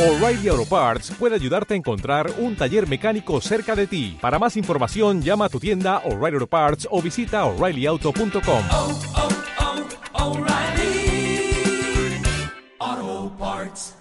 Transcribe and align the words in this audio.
O'Reilly 0.00 0.48
Auto 0.48 0.64
Parts 0.64 1.12
puede 1.18 1.34
ayudarte 1.34 1.74
a 1.74 1.76
encontrar 1.76 2.32
un 2.38 2.56
taller 2.56 2.88
mecánico 2.88 3.38
cerca 3.42 3.76
de 3.76 3.86
ti. 3.86 4.16
Para 4.18 4.38
más 4.38 4.56
información, 4.56 5.20
llama 5.20 5.44
a 5.44 5.50
tu 5.50 5.60
tienda 5.60 5.98
O'Reilly 6.06 6.36
Auto 6.36 6.46
Parts 6.46 6.88
o 6.90 7.02
visita 7.02 7.44
oreillyauto.com. 7.44 8.64
oh, 8.72 8.98
oh, 12.78 13.30
Parts. 13.38 13.96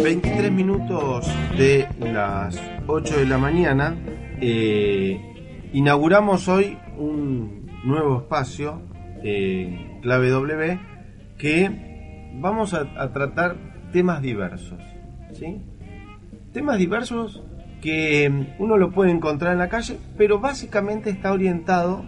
23 0.04 0.52
minutos 0.52 1.28
de 1.58 1.88
las 2.00 2.60
8 2.86 3.18
de 3.18 3.26
la 3.26 3.38
mañana. 3.38 3.96
eh, 4.40 5.70
inauguramos 5.74 6.48
hoy 6.48 6.78
un 6.98 7.66
nuevo 7.84 8.18
espacio, 8.20 8.82
eh, 9.24 10.00
clave 10.02 10.30
W, 10.30 10.80
que 11.38 12.32
vamos 12.36 12.74
a, 12.74 13.12
tratar 13.12 13.56
temas 13.92 14.22
diversos. 14.22 14.80
¿sí? 15.34 15.62
Temas 16.54 16.78
diversos 16.78 17.44
que 17.82 18.56
uno 18.60 18.78
lo 18.78 18.92
puede 18.92 19.12
encontrar 19.12 19.54
en 19.54 19.60
la 19.60 19.70
calle, 19.70 19.98
pero 20.18 20.40
básicamente 20.40 21.10
está 21.10 21.32
orientado 21.32 22.06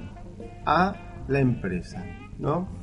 a 0.65 1.23
la 1.27 1.39
empresa. 1.39 2.05
¿no? 2.37 2.78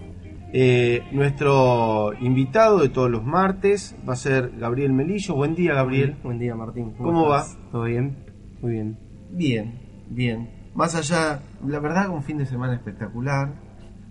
Eh, 0.59 1.02
nuestro 1.12 2.15
invitado 2.19 2.78
de 2.78 2.88
todos 2.88 3.10
los 3.10 3.23
martes 3.23 3.95
va 4.09 4.14
a 4.14 4.16
ser 4.16 4.52
Gabriel 4.59 4.91
Melillo. 4.95 5.34
Buen 5.34 5.55
día, 5.55 5.74
Gabriel. 5.74 6.16
Buen 6.24 6.38
día, 6.38 6.55
Martín. 6.55 6.95
¿Cómo 6.97 7.24
estás? 7.37 7.59
¿Todo 7.70 7.83
bien? 7.83 8.16
Muy 8.62 8.73
bien. 8.73 8.98
Bien, 9.33 9.78
bien. 10.08 10.48
Más 10.75 10.95
allá, 10.95 11.42
la 11.67 11.78
verdad, 11.78 12.08
un 12.08 12.22
fin 12.22 12.39
de 12.39 12.47
semana 12.47 12.72
espectacular. 12.75 13.53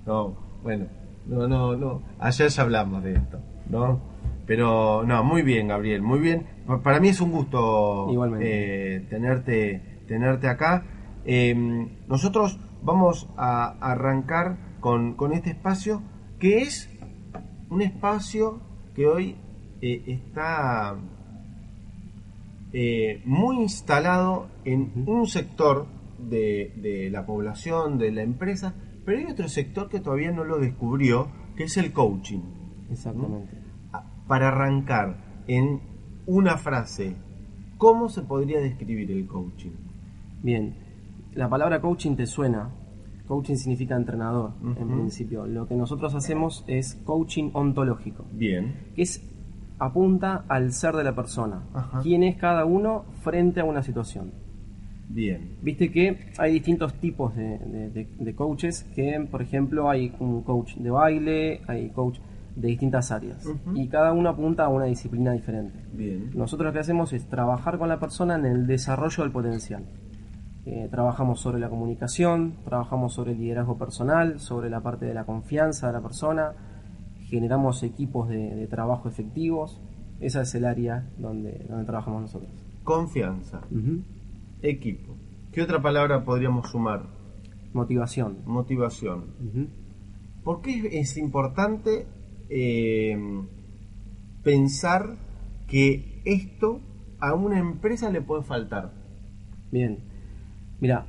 No, 0.06 0.36
bueno, 0.62 0.86
no, 1.26 1.48
no, 1.48 1.76
no. 1.76 2.04
Ayer 2.20 2.50
ya 2.50 2.62
hablamos 2.62 3.04
de 3.04 3.14
esto, 3.16 3.40
¿no? 3.68 4.00
Pero, 4.46 5.04
no, 5.04 5.24
muy 5.24 5.42
bien, 5.42 5.70
Gabriel, 5.70 6.04
muy 6.04 6.20
bien. 6.20 6.46
Pa- 6.68 6.80
Para 6.84 7.00
mí 7.00 7.08
es 7.08 7.22
un 7.22 7.32
gusto 7.32 8.06
Igualmente. 8.12 8.98
eh, 8.98 9.00
tenerte, 9.10 10.04
tenerte 10.08 10.48
acá. 10.48 10.84
Eh, 11.26 11.56
nosotros 12.08 12.60
vamos 12.84 13.28
a 13.36 13.78
arrancar 13.82 14.58
con, 14.80 15.16
con 15.16 15.34
este 15.34 15.50
espacio 15.50 16.04
que 16.40 16.60
es 16.60 16.90
un 17.70 17.82
espacio 17.82 18.60
que 18.96 19.08
hoy 19.08 19.36
eh, 19.82 20.04
está 20.08 20.96
eh, 22.74 23.22
muy 23.26 23.58
instalado 23.58 24.48
en 24.64 24.92
un 25.08 25.28
sector 25.28 25.88
de, 26.18 26.74
de 26.78 27.10
la 27.10 27.26
población, 27.26 27.98
de 27.98 28.12
la 28.12 28.22
empresa, 28.22 28.74
pero 29.06 29.20
hay 29.20 29.26
otro 29.26 29.48
sector 29.48 29.90
que 29.90 30.00
todavía 30.00 30.32
no 30.32 30.44
lo 30.44 30.60
descubrió, 30.60 31.28
que 31.56 31.66
es 31.66 31.78
el 31.78 31.94
coaching. 31.94 32.42
Exactamente. 32.92 33.58
Ah, 33.94 34.04
Para 34.28 34.50
arrancar 34.50 35.44
en 35.48 35.80
una 36.26 36.58
frase, 36.58 37.16
¿cómo 37.78 38.10
se 38.10 38.24
podría 38.24 38.60
describir 38.60 39.12
el 39.12 39.28
coaching? 39.28 39.72
Bien. 40.42 40.76
La 41.34 41.50
palabra 41.50 41.82
coaching 41.82 42.16
te 42.16 42.26
suena. 42.26 42.72
Coaching 43.28 43.56
significa 43.56 43.96
entrenador, 43.96 44.52
en 44.64 44.88
principio. 44.88 45.46
Lo 45.48 45.68
que 45.68 45.76
nosotros 45.76 46.14
hacemos 46.14 46.64
es 46.68 46.96
coaching 47.06 47.50
ontológico, 47.54 48.26
Bien. 48.32 48.76
que 48.96 49.02
es 49.02 49.22
apunta 49.80 50.46
al 50.48 50.72
ser 50.72 50.96
de 50.96 51.04
la 51.04 51.16
persona. 51.16 51.64
Ajá. 51.74 52.00
¿Quién 52.02 52.24
es 52.24 52.38
cada 52.38 52.66
uno 52.66 53.04
frente 53.22 53.60
a 53.60 53.66
una 53.66 53.82
situación? 53.84 54.32
Bien. 55.10 55.58
Viste 55.62 55.92
que 55.92 56.32
hay 56.38 56.54
distintos 56.54 56.94
tipos 56.96 57.36
de, 57.36 57.58
de- 57.60 57.90
de- 57.90 58.08
de 58.20 58.36
coaches, 58.36 58.84
que 58.96 59.28
por 59.30 59.42
ejemplo 59.42 59.90
hay 59.90 60.14
un 60.20 60.42
coach 60.44 60.76
de 60.78 60.90
baile, 60.90 61.62
hay 61.68 61.90
coach 61.90 62.20
de 62.56 62.70
distintas 62.70 63.12
áreas, 63.12 63.46
y 63.74 63.88
cada 63.90 64.14
uno 64.14 64.30
apunta 64.30 64.64
a 64.64 64.70
una 64.70 64.86
disciplina 64.86 65.34
diferente. 65.34 65.78
Bien. 65.94 66.32
Nosotros 66.34 66.68
lo 66.68 66.74
que 66.74 66.80
hacemos 66.80 67.12
es 67.12 67.26
trabajar 67.28 67.78
con 67.78 67.90
la 67.90 68.00
persona 68.00 68.36
en 68.36 68.46
el 68.46 68.66
desarrollo 68.66 69.24
del 69.24 69.32
potencial. 69.34 69.84
Eh, 70.66 70.88
trabajamos 70.90 71.40
sobre 71.40 71.60
la 71.60 71.70
comunicación, 71.70 72.56
trabajamos 72.64 73.14
sobre 73.14 73.34
el 73.34 73.40
liderazgo 73.40 73.78
personal, 73.78 74.40
sobre 74.40 74.70
la 74.70 74.82
parte 74.82 75.06
de 75.06 75.14
la 75.14 75.26
confianza 75.26 75.88
de 75.88 75.94
la 75.94 76.02
persona, 76.02 76.54
generamos 77.28 77.84
equipos 77.84 78.30
de, 78.30 78.56
de 78.56 78.68
trabajo 78.68 79.08
efectivos. 79.08 79.80
Esa 80.20 80.42
es 80.42 80.56
el 80.56 80.66
área 80.66 81.10
donde, 81.18 81.66
donde 81.70 81.86
trabajamos 81.86 82.22
nosotros. 82.22 82.50
Confianza. 82.84 83.62
Equipo. 84.62 85.16
¿Qué 85.52 85.62
otra 85.62 85.82
palabra 85.82 86.24
podríamos 86.24 86.70
sumar? 86.70 87.04
Motivación. 87.74 88.38
Motivación. 88.46 89.26
¿Por 90.44 90.62
qué 90.62 91.00
es 91.00 91.18
importante 91.18 92.08
eh, 92.50 93.18
pensar 94.44 95.18
que 95.68 96.22
esto 96.26 96.80
a 97.20 97.34
una 97.34 97.60
empresa 97.60 98.10
le 98.10 98.22
puede 98.22 98.44
faltar? 98.44 98.94
Bien. 99.72 100.15
Mira, 100.86 101.04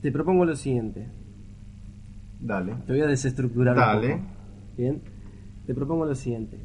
te 0.00 0.12
propongo 0.12 0.44
lo 0.44 0.54
siguiente. 0.54 1.08
Dale. 2.38 2.72
Te 2.86 2.92
voy 2.92 3.00
a 3.00 3.08
desestructurar 3.08 3.74
un 3.74 3.80
Dale. 3.80 4.10
poco. 4.10 4.24
Bien. 4.76 5.02
Te 5.66 5.74
propongo 5.74 6.06
lo 6.06 6.14
siguiente. 6.14 6.60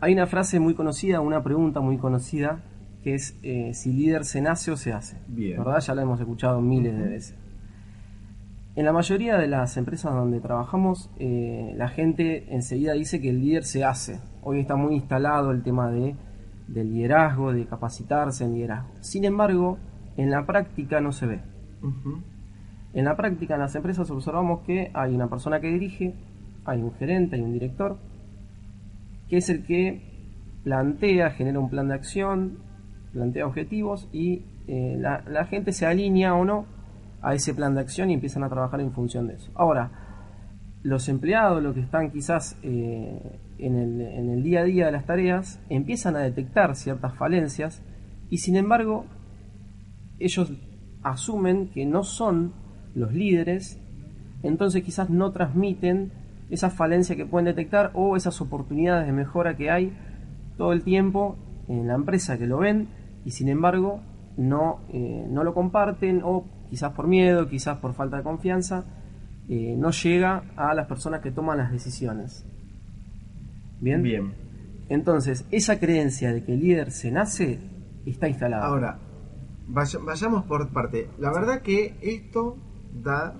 Hay 0.00 0.14
una 0.14 0.26
frase 0.26 0.60
muy 0.60 0.72
conocida, 0.72 1.20
una 1.20 1.42
pregunta 1.42 1.80
muy 1.80 1.98
conocida, 1.98 2.62
que 3.02 3.12
es 3.16 3.38
eh, 3.42 3.74
si 3.74 3.92
líder 3.92 4.24
se 4.24 4.40
nace 4.40 4.70
o 4.70 4.78
se 4.78 4.94
hace. 4.94 5.18
Bien. 5.28 5.58
¿Verdad? 5.58 5.80
Ya 5.80 5.94
la 5.94 6.00
hemos 6.00 6.18
escuchado 6.18 6.62
miles 6.62 6.96
de 6.96 7.06
veces. 7.06 7.36
En 8.76 8.86
la 8.86 8.94
mayoría 8.94 9.36
de 9.36 9.46
las 9.46 9.76
empresas 9.76 10.14
donde 10.14 10.40
trabajamos, 10.40 11.10
eh, 11.18 11.74
la 11.76 11.88
gente 11.88 12.46
enseguida 12.54 12.94
dice 12.94 13.20
que 13.20 13.28
el 13.28 13.42
líder 13.42 13.64
se 13.64 13.84
hace. 13.84 14.20
Hoy 14.40 14.60
está 14.60 14.74
muy 14.74 14.94
instalado 14.94 15.50
el 15.50 15.62
tema 15.62 15.90
de, 15.90 16.16
del 16.66 16.94
liderazgo, 16.94 17.52
de 17.52 17.66
capacitarse 17.66 18.44
en 18.44 18.54
liderazgo. 18.54 18.88
Sin 19.02 19.26
embargo, 19.26 19.76
en 20.16 20.30
la 20.30 20.46
práctica 20.46 21.00
no 21.00 21.12
se 21.12 21.26
ve. 21.26 21.40
En 22.94 23.04
la 23.04 23.16
práctica 23.16 23.54
en 23.54 23.60
las 23.60 23.74
empresas 23.74 24.10
observamos 24.10 24.60
que 24.60 24.90
hay 24.94 25.14
una 25.14 25.28
persona 25.28 25.60
que 25.60 25.68
dirige, 25.68 26.14
hay 26.64 26.80
un 26.80 26.92
gerente, 26.94 27.36
hay 27.36 27.42
un 27.42 27.52
director, 27.52 27.98
que 29.28 29.38
es 29.38 29.48
el 29.50 29.64
que 29.64 30.00
plantea, 30.62 31.30
genera 31.30 31.58
un 31.58 31.68
plan 31.68 31.88
de 31.88 31.94
acción, 31.94 32.58
plantea 33.12 33.46
objetivos 33.46 34.08
y 34.12 34.44
eh, 34.66 34.96
la, 34.98 35.22
la 35.28 35.44
gente 35.44 35.72
se 35.72 35.86
alinea 35.86 36.34
o 36.34 36.44
no 36.44 36.66
a 37.20 37.34
ese 37.34 37.54
plan 37.54 37.74
de 37.74 37.80
acción 37.80 38.10
y 38.10 38.14
empiezan 38.14 38.44
a 38.44 38.48
trabajar 38.48 38.80
en 38.80 38.92
función 38.92 39.26
de 39.26 39.34
eso. 39.34 39.50
Ahora, 39.54 39.90
los 40.82 41.08
empleados, 41.08 41.62
los 41.62 41.74
que 41.74 41.80
están 41.80 42.10
quizás 42.10 42.58
eh, 42.62 43.40
en, 43.58 43.76
el, 43.76 44.00
en 44.02 44.30
el 44.30 44.42
día 44.42 44.60
a 44.60 44.64
día 44.64 44.86
de 44.86 44.92
las 44.92 45.06
tareas, 45.06 45.60
empiezan 45.70 46.16
a 46.16 46.20
detectar 46.20 46.76
ciertas 46.76 47.14
falencias 47.16 47.82
y 48.28 48.38
sin 48.38 48.56
embargo 48.56 49.06
ellos 50.24 50.52
asumen 51.02 51.68
que 51.68 51.86
no 51.86 52.02
son 52.02 52.52
los 52.94 53.12
líderes, 53.12 53.78
entonces 54.42 54.82
quizás 54.82 55.10
no 55.10 55.32
transmiten 55.32 56.12
esa 56.50 56.70
falencia 56.70 57.16
que 57.16 57.26
pueden 57.26 57.46
detectar 57.46 57.90
o 57.94 58.16
esas 58.16 58.40
oportunidades 58.40 59.06
de 59.06 59.12
mejora 59.12 59.56
que 59.56 59.70
hay 59.70 59.92
todo 60.56 60.72
el 60.72 60.82
tiempo 60.82 61.36
en 61.68 61.86
la 61.88 61.94
empresa 61.94 62.38
que 62.38 62.46
lo 62.46 62.58
ven 62.58 62.88
y 63.24 63.30
sin 63.30 63.48
embargo 63.48 64.00
no, 64.36 64.80
eh, 64.92 65.26
no 65.28 65.44
lo 65.44 65.54
comparten 65.54 66.20
o 66.22 66.44
quizás 66.70 66.92
por 66.92 67.06
miedo, 67.06 67.48
quizás 67.48 67.78
por 67.78 67.94
falta 67.94 68.18
de 68.18 68.22
confianza, 68.22 68.84
eh, 69.48 69.74
no 69.78 69.90
llega 69.90 70.44
a 70.56 70.74
las 70.74 70.86
personas 70.86 71.20
que 71.20 71.30
toman 71.30 71.58
las 71.58 71.70
decisiones. 71.70 72.44
Bien. 73.80 74.02
Bien. 74.02 74.32
Entonces, 74.88 75.46
esa 75.50 75.78
creencia 75.78 76.32
de 76.32 76.44
que 76.44 76.54
el 76.54 76.60
líder 76.60 76.90
se 76.90 77.10
nace 77.10 77.58
está 78.06 78.28
instalada. 78.28 78.66
Ahora, 78.66 78.98
vaya- 79.68 79.98
vayamos 80.00 80.44
por 80.44 80.68
parte. 80.70 81.08
La 81.18 81.32
verdad 81.32 81.62
que 81.62 81.96
esto 82.02 82.56
da 83.02 83.34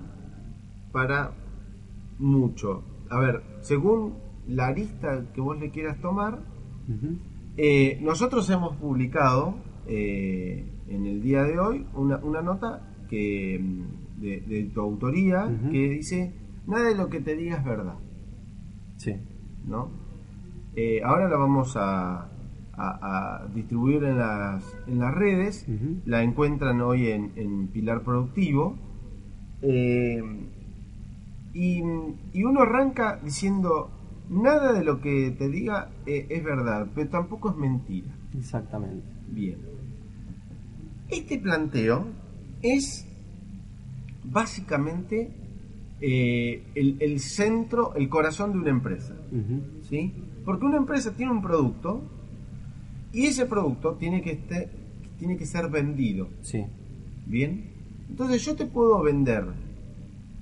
para 0.93 1.33
mucho. 2.19 2.83
A 3.11 3.19
ver, 3.21 3.43
según 3.61 4.15
la 4.47 4.67
arista 4.69 5.27
que 5.35 5.41
vos 5.41 5.59
le 5.59 5.71
quieras 5.71 6.01
tomar, 6.01 6.39
eh, 7.57 7.99
nosotros 8.03 8.49
hemos 8.51 8.77
publicado 8.77 9.55
eh, 9.87 10.67
en 10.89 11.07
el 11.07 11.23
día 11.23 11.43
de 11.43 11.59
hoy 11.59 11.87
una, 11.95 12.19
una 12.19 12.43
nota 12.43 12.89
que 13.09 13.61
de, 14.19 14.41
de 14.41 14.65
tu 14.73 14.81
autoría 14.81 15.49
que 15.71 15.89
dice 15.91 16.33
nada 16.67 16.89
de 16.89 16.95
lo 16.95 17.09
que 17.09 17.21
te 17.21 17.37
diga 17.37 17.57
es 17.57 17.65
verdad, 17.65 17.97
Sí. 18.97 19.13
¿no? 19.67 19.91
Eh, 20.77 21.01
ahora 21.05 21.29
la 21.29 21.37
vamos 21.37 21.75
a, 21.77 22.29
a- 22.77 23.43
a 23.45 23.47
distribuir 23.55 24.03
en 24.05 24.19
las, 24.19 24.65
en 24.87 24.99
las 24.99 25.15
redes. 25.15 25.67
La 26.07 26.23
encuentran 26.23 26.81
hoy 26.81 27.09
en, 27.09 27.33
en 27.37 27.69
Pilar 27.69 28.03
Productivo. 28.03 28.77
Eh, 29.63 30.23
y, 31.53 31.83
y 32.33 32.45
uno 32.45 32.63
arranca 32.63 33.21
diciendo, 33.23 33.91
nada 34.29 34.73
de 34.73 34.85
lo 34.85 35.01
que 35.01 35.31
te 35.39 35.49
diga 35.49 35.89
eh, 36.07 36.27
es 36.29 36.43
verdad, 36.43 36.89
pero 36.95 37.09
tampoco 37.09 37.51
es 37.51 37.57
mentira. 37.57 38.09
Exactamente. 38.37 39.07
Bien. 39.29 39.59
Este 41.09 41.39
planteo 41.39 42.07
es 42.63 43.07
básicamente 44.25 45.31
eh, 46.01 46.63
el, 46.75 46.97
el 47.01 47.21
centro, 47.21 47.95
el 47.95 48.09
corazón 48.09 48.53
de 48.53 48.59
una 48.59 48.71
empresa. 48.71 49.15
¿sí? 49.89 50.13
Porque 50.45 50.65
una 50.67 50.77
empresa 50.77 51.13
tiene 51.17 51.33
un 51.33 51.43
producto 51.43 52.03
y 53.15 53.27
ese 53.27 53.47
producto 53.47 53.95
tiene 53.95 54.21
que, 54.23 54.33
este- 54.33 54.69
tiene 55.19 55.37
que 55.37 55.47
ser 55.47 55.69
vendido. 55.69 56.29
Sí. 56.43 56.65
¿Bien? 57.27 57.71
Entonces 58.11 58.45
yo 58.45 58.55
te 58.55 58.67
puedo 58.67 59.03
vender 59.03 59.45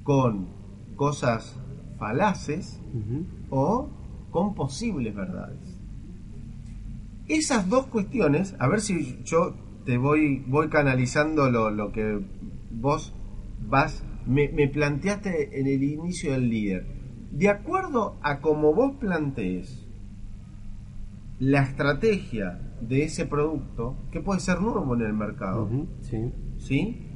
con 0.03 0.49
cosas 0.97 1.57
falaces 1.99 2.81
o 3.51 3.89
con 4.31 4.55
posibles 4.55 5.15
verdades. 5.15 5.79
Esas 7.29 7.69
dos 7.69 7.87
cuestiones, 7.87 8.55
a 8.59 8.67
ver 8.69 8.81
si 8.81 9.19
yo 9.25 9.55
te 9.85 9.97
voy, 9.97 10.43
voy 10.49 10.69
canalizando 10.69 11.51
lo, 11.51 11.71
lo 11.71 11.93
que 11.93 12.21
vos 12.71 13.15
vas, 13.69 14.03
me, 14.27 14.49
me 14.49 14.69
planteaste 14.69 15.61
en 15.61 15.67
el 15.67 15.83
inicio 15.83 16.33
del 16.33 16.49
líder. 16.51 16.87
De 17.31 17.49
acuerdo 17.49 18.17
a 18.23 18.41
cómo 18.41 18.75
vos 18.75 18.93
plantees 18.99 19.87
la 21.43 21.63
estrategia 21.63 22.61
de 22.81 23.03
ese 23.03 23.27
producto, 23.27 23.97
que 24.13 24.21
puede 24.21 24.39
ser 24.39 24.61
nuevo 24.61 24.95
en 24.95 25.03
el 25.03 25.13
mercado. 25.13 25.69
Sí. 26.03 26.33
¿sí? 26.59 27.09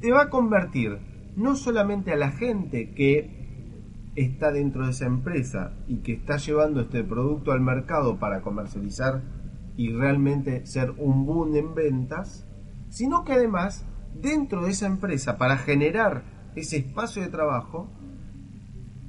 Te 0.00 0.10
va 0.10 0.22
a 0.22 0.28
convertir 0.28 0.98
no 1.36 1.54
solamente 1.54 2.12
a 2.12 2.16
la 2.16 2.32
gente 2.32 2.90
que 2.94 4.10
está 4.16 4.50
dentro 4.50 4.84
de 4.84 4.90
esa 4.90 5.06
empresa 5.06 5.72
y 5.86 5.98
que 5.98 6.14
está 6.14 6.36
llevando 6.36 6.80
este 6.80 7.04
producto 7.04 7.52
al 7.52 7.60
mercado 7.60 8.18
para 8.18 8.42
comercializar 8.42 9.22
y 9.76 9.92
realmente 9.92 10.66
ser 10.66 10.90
un 10.98 11.24
boom 11.24 11.54
en 11.54 11.76
ventas, 11.76 12.48
sino 12.88 13.24
que 13.24 13.34
además 13.34 13.86
dentro 14.20 14.64
de 14.64 14.72
esa 14.72 14.86
empresa 14.86 15.38
para 15.38 15.58
generar 15.58 16.24
ese 16.56 16.78
espacio 16.78 17.22
de 17.22 17.28
trabajo, 17.28 17.88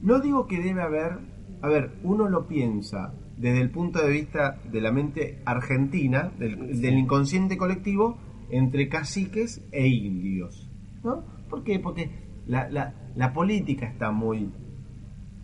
no 0.03 0.19
digo 0.19 0.45
que 0.45 0.61
debe 0.61 0.83
haber, 0.83 1.17
a 1.63 1.67
ver, 1.67 1.93
uno 2.03 2.29
lo 2.29 2.45
piensa 2.45 3.11
desde 3.37 3.61
el 3.61 3.69
punto 3.69 3.99
de 4.05 4.11
vista 4.11 4.59
de 4.71 4.81
la 4.81 4.91
mente 4.91 5.41
argentina, 5.45 6.31
del, 6.39 6.79
del 6.81 6.97
inconsciente 6.97 7.57
colectivo, 7.57 8.17
entre 8.49 8.87
caciques 8.89 9.61
e 9.71 9.87
indios. 9.87 10.69
¿No? 11.03 11.23
¿Por 11.49 11.63
qué? 11.63 11.79
Porque 11.79 12.09
la, 12.47 12.69
la- 12.69 12.93
la 13.15 13.33
política 13.33 13.85
está 13.87 14.11
muy 14.11 14.49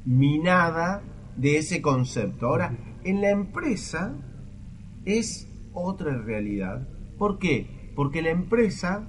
minada 0.06 1.02
de 1.38 1.58
ese 1.58 1.82
concepto. 1.82 2.48
Ahora, 2.48 2.76
en 3.04 3.22
la 3.22 3.30
empresa 3.32 4.14
es 5.06 5.48
otra 5.74 6.18
realidad. 6.18 6.88
¿Por 7.18 7.40
qué? 7.40 7.92
Porque 7.96 8.22
la 8.22 8.30
empresa 8.32 9.04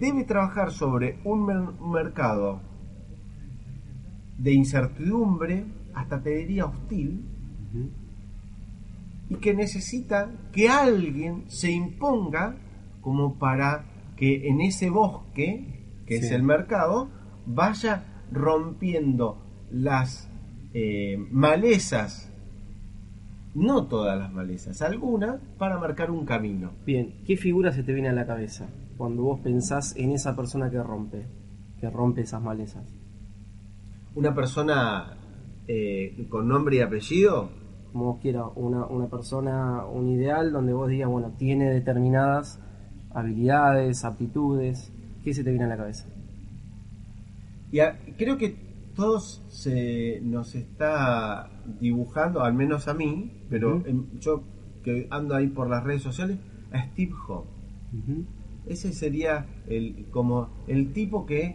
debe 0.00 0.24
trabajar 0.24 0.70
sobre 0.70 1.18
un 1.24 1.44
mer- 1.46 1.80
mercado 1.80 2.60
de 4.38 4.52
incertidumbre, 4.52 5.64
hasta 5.94 6.22
te 6.22 6.30
diría 6.30 6.66
hostil. 6.66 7.24
Y 9.28 9.36
que 9.36 9.54
necesita 9.54 10.30
que 10.52 10.68
alguien 10.68 11.44
se 11.48 11.70
imponga 11.70 12.56
como 13.00 13.38
para 13.38 13.86
que 14.16 14.48
en 14.48 14.60
ese 14.60 14.90
bosque, 14.90 16.02
que 16.06 16.16
es 16.16 16.30
el 16.30 16.42
mercado, 16.42 17.08
vaya 17.46 18.04
rompiendo 18.30 19.42
las 19.70 20.30
eh, 20.72 21.16
malezas, 21.30 22.30
no 23.54 23.86
todas 23.86 24.18
las 24.18 24.32
malezas, 24.32 24.82
algunas, 24.82 25.40
para 25.58 25.78
marcar 25.78 26.10
un 26.10 26.24
camino. 26.24 26.72
Bien, 26.84 27.22
¿qué 27.26 27.36
figura 27.36 27.72
se 27.72 27.82
te 27.82 27.92
viene 27.92 28.08
a 28.08 28.12
la 28.12 28.26
cabeza 28.26 28.68
cuando 28.96 29.22
vos 29.22 29.40
pensás 29.40 29.94
en 29.96 30.12
esa 30.12 30.36
persona 30.36 30.70
que 30.70 30.82
rompe, 30.82 31.26
que 31.80 31.90
rompe 31.90 32.22
esas 32.22 32.42
malezas? 32.42 32.84
Una 34.14 34.34
persona 34.34 35.16
eh, 35.66 36.26
con 36.28 36.48
nombre 36.48 36.76
y 36.76 36.80
apellido, 36.80 37.50
Como 37.94 38.06
vos 38.06 38.18
quieras, 38.20 38.46
una, 38.56 38.86
una 38.86 39.06
persona, 39.06 39.84
un 39.86 40.08
ideal 40.08 40.50
donde 40.50 40.72
vos 40.72 40.88
digas, 40.88 41.08
bueno, 41.08 41.30
tiene 41.38 41.70
determinadas 41.70 42.58
habilidades, 43.12 44.04
aptitudes, 44.04 44.90
¿qué 45.22 45.32
se 45.32 45.44
te 45.44 45.50
viene 45.50 45.66
a 45.66 45.68
la 45.68 45.76
cabeza? 45.76 46.04
Y 47.70 47.78
a- 47.78 47.96
creo 48.18 48.36
que 48.36 48.56
todos 48.96 49.40
se 49.48 50.20
nos 50.24 50.56
está 50.56 51.48
dibujando, 51.80 52.42
al 52.42 52.54
menos 52.54 52.88
a 52.88 52.94
mí, 52.94 53.30
pero 53.48 53.86
em, 53.86 54.06
yo 54.18 54.42
que 54.82 55.06
ando 55.10 55.36
ahí 55.36 55.46
por 55.46 55.70
las 55.70 55.84
redes 55.84 56.02
sociales, 56.02 56.38
a 56.72 56.84
Steve 56.86 57.12
Jobs. 57.12 57.46
Ese 58.66 58.92
sería 58.92 59.46
el, 59.68 60.06
como 60.10 60.48
el 60.66 60.92
tipo 60.92 61.26
que 61.26 61.54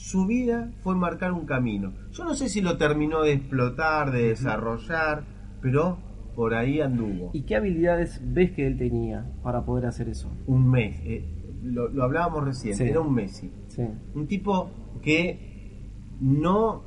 su 0.00 0.24
vida 0.26 0.70
fue 0.82 0.96
marcar 0.96 1.32
un 1.32 1.44
camino. 1.44 1.92
Yo 2.12 2.24
no 2.24 2.34
sé 2.34 2.48
si 2.48 2.62
lo 2.62 2.78
terminó 2.78 3.20
de 3.22 3.32
explotar, 3.34 4.10
de 4.12 4.28
desarrollar, 4.28 5.24
pero 5.60 5.98
por 6.34 6.54
ahí 6.54 6.80
anduvo. 6.80 7.30
¿Y 7.34 7.42
qué 7.42 7.56
habilidades 7.56 8.20
ves 8.32 8.52
que 8.52 8.66
él 8.66 8.78
tenía 8.78 9.30
para 9.42 9.64
poder 9.66 9.84
hacer 9.86 10.08
eso? 10.08 10.32
Un 10.46 10.70
mes, 10.70 10.96
eh, 11.04 11.22
lo, 11.62 11.88
lo 11.90 12.02
hablábamos 12.04 12.44
recién, 12.44 12.74
Sí. 12.76 12.84
era 12.84 13.00
un 13.00 13.12
Messi. 13.14 13.52
Sí. 13.68 13.82
Un 14.14 14.26
tipo 14.26 14.70
que 15.02 15.84
no, 16.18 16.82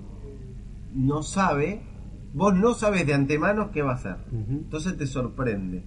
no 0.95 1.21
sabe, 1.21 1.81
vos 2.33 2.55
no 2.55 2.73
sabes 2.73 3.05
de 3.05 3.13
antemano 3.13 3.69
qué 3.69 3.83
va 3.83 3.91
a 3.91 3.95
hacer. 3.95 4.15
Entonces 4.31 4.97
te 4.97 5.05
sorprende. 5.05 5.83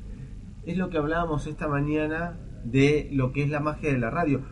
Es 0.64 0.76
lo 0.76 0.90
que 0.90 0.98
hablábamos 0.98 1.48
esta 1.48 1.66
mañana 1.66 2.38
de 2.64 3.08
lo 3.12 3.32
que 3.32 3.42
es 3.42 3.50
la 3.50 3.58
magia 3.60 3.90
de 3.92 3.98
la 3.98 4.10
radio. 4.10 4.42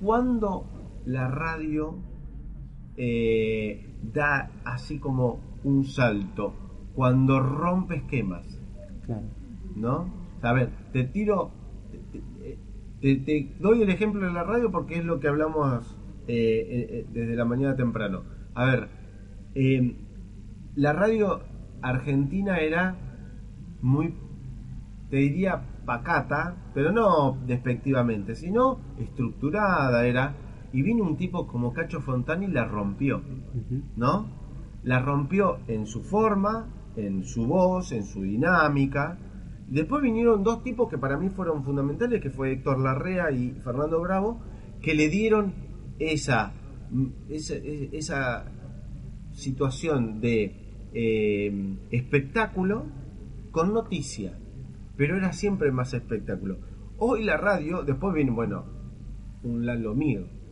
Cuando 0.00 0.70
la 1.04 1.28
radio 1.28 1.98
eh, 2.96 3.80
da 4.02 4.50
así 4.64 4.98
como 4.98 5.40
un 5.62 5.84
salto, 5.84 6.54
cuando 6.94 7.40
rompe 7.40 7.96
esquemas, 7.96 8.44
Claro. 9.06 9.22
¿no? 9.76 10.10
A 10.42 10.52
ver, 10.52 10.70
te 10.92 11.04
tiro, 11.04 11.50
te, 11.90 11.98
te- 13.00 13.16
te 13.16 13.46
doy 13.58 13.82
el 13.82 13.90
ejemplo 13.90 14.26
de 14.26 14.32
la 14.32 14.44
radio 14.44 14.70
porque 14.70 14.98
es 14.98 15.04
lo 15.04 15.20
que 15.20 15.28
hablamos 15.28 15.96
eh, 16.26 16.66
eh, 16.68 16.86
eh, 16.90 17.06
desde 17.08 17.36
la 17.36 17.44
mañana 17.44 17.76
temprano. 17.76 18.24
A 18.54 18.64
ver, 18.64 18.88
la 20.74 20.92
radio 20.92 21.40
argentina 21.80 22.58
era 22.60 22.96
muy, 23.80 24.14
te 25.10 25.16
diría, 25.16 25.62
pacata, 25.84 26.56
pero 26.72 26.92
no 26.92 27.38
despectivamente, 27.46 28.34
sino 28.34 28.80
estructurada 28.96 30.06
era. 30.06 30.34
Y 30.74 30.82
vino 30.82 31.04
un 31.04 31.16
tipo 31.16 31.46
como 31.46 31.72
Cacho 31.72 32.00
Fontana 32.00 32.44
y 32.44 32.48
la 32.48 32.64
rompió. 32.64 33.22
¿no? 33.96 34.26
La 34.82 34.98
rompió 34.98 35.60
en 35.68 35.86
su 35.86 36.02
forma, 36.02 36.68
en 36.96 37.24
su 37.24 37.46
voz, 37.46 37.92
en 37.92 38.04
su 38.04 38.22
dinámica. 38.22 39.16
Después 39.68 40.02
vinieron 40.02 40.42
dos 40.42 40.64
tipos 40.64 40.90
que 40.90 40.98
para 40.98 41.16
mí 41.16 41.28
fueron 41.28 41.62
fundamentales, 41.62 42.20
que 42.20 42.30
fue 42.30 42.50
Héctor 42.50 42.80
Larrea 42.80 43.30
y 43.30 43.52
Fernando 43.52 44.00
Bravo, 44.00 44.40
que 44.82 44.94
le 44.94 45.08
dieron 45.08 45.54
esa, 46.00 46.52
esa, 47.28 48.44
situación 49.32 50.20
de 50.20 50.88
eh, 50.92 51.76
espectáculo 51.90 52.86
con 53.52 53.72
noticia, 53.72 54.36
pero 54.96 55.16
era 55.16 55.32
siempre 55.32 55.70
más 55.70 55.94
espectáculo. 55.94 56.58
Hoy 56.98 57.24
la 57.24 57.36
radio, 57.36 57.82
después 57.82 58.12
viene, 58.14 58.32
bueno, 58.32 58.64
un 59.42 59.66
Lalo 59.66 59.94
Mir, 59.94 60.43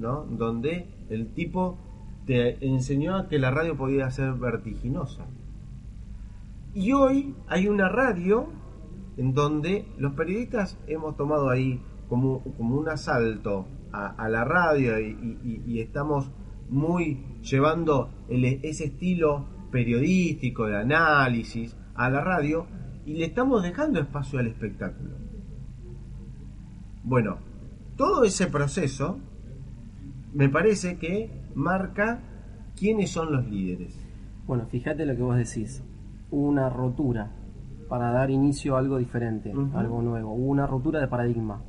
Donde 0.00 0.88
el 1.08 1.32
tipo 1.34 1.78
te 2.26 2.64
enseñó 2.66 3.28
que 3.28 3.38
la 3.38 3.50
radio 3.50 3.76
podía 3.76 4.10
ser 4.10 4.34
vertiginosa. 4.34 5.26
Y 6.74 6.92
hoy 6.92 7.34
hay 7.48 7.68
una 7.68 7.88
radio 7.88 8.48
en 9.16 9.34
donde 9.34 9.86
los 9.98 10.14
periodistas 10.14 10.78
hemos 10.86 11.16
tomado 11.16 11.50
ahí 11.50 11.82
como, 12.08 12.42
como 12.56 12.76
un 12.76 12.88
asalto 12.88 13.66
a, 13.92 14.28
la 14.28 14.44
radio 14.44 15.00
y, 15.00 15.80
estamos 15.80 16.30
muy 16.68 17.24
llevando 17.42 18.10
ese 18.28 18.84
estilo 18.84 19.46
periodístico 19.72 20.66
de 20.66 20.76
análisis 20.76 21.76
a 21.94 22.08
la 22.08 22.20
radio 22.20 22.66
y 23.04 23.14
le 23.14 23.24
estamos 23.24 23.62
dejando 23.62 24.00
espacio 24.00 24.38
al 24.38 24.46
espectáculo. 24.46 25.10
Bueno, 27.02 27.38
todo 27.96 28.24
ese 28.24 28.46
proceso 28.46 29.18
me 30.32 30.48
parece 30.48 30.98
que 30.98 31.30
marca 31.54 32.20
quiénes 32.76 33.10
son 33.10 33.32
los 33.32 33.46
líderes. 33.48 33.98
Bueno, 34.46 34.66
fíjate 34.66 35.06
lo 35.06 35.14
que 35.16 35.22
vos 35.22 35.36
decís. 35.36 35.84
Hubo 36.30 36.48
una 36.48 36.68
rotura 36.68 37.32
para 37.88 38.10
dar 38.12 38.30
inicio 38.30 38.76
a 38.76 38.78
algo 38.78 38.98
diferente, 38.98 39.52
algo 39.74 40.00
nuevo. 40.02 40.32
Hubo 40.32 40.46
una 40.46 40.66
rotura 40.66 41.00
de 41.00 41.08
paradigma. 41.08 41.62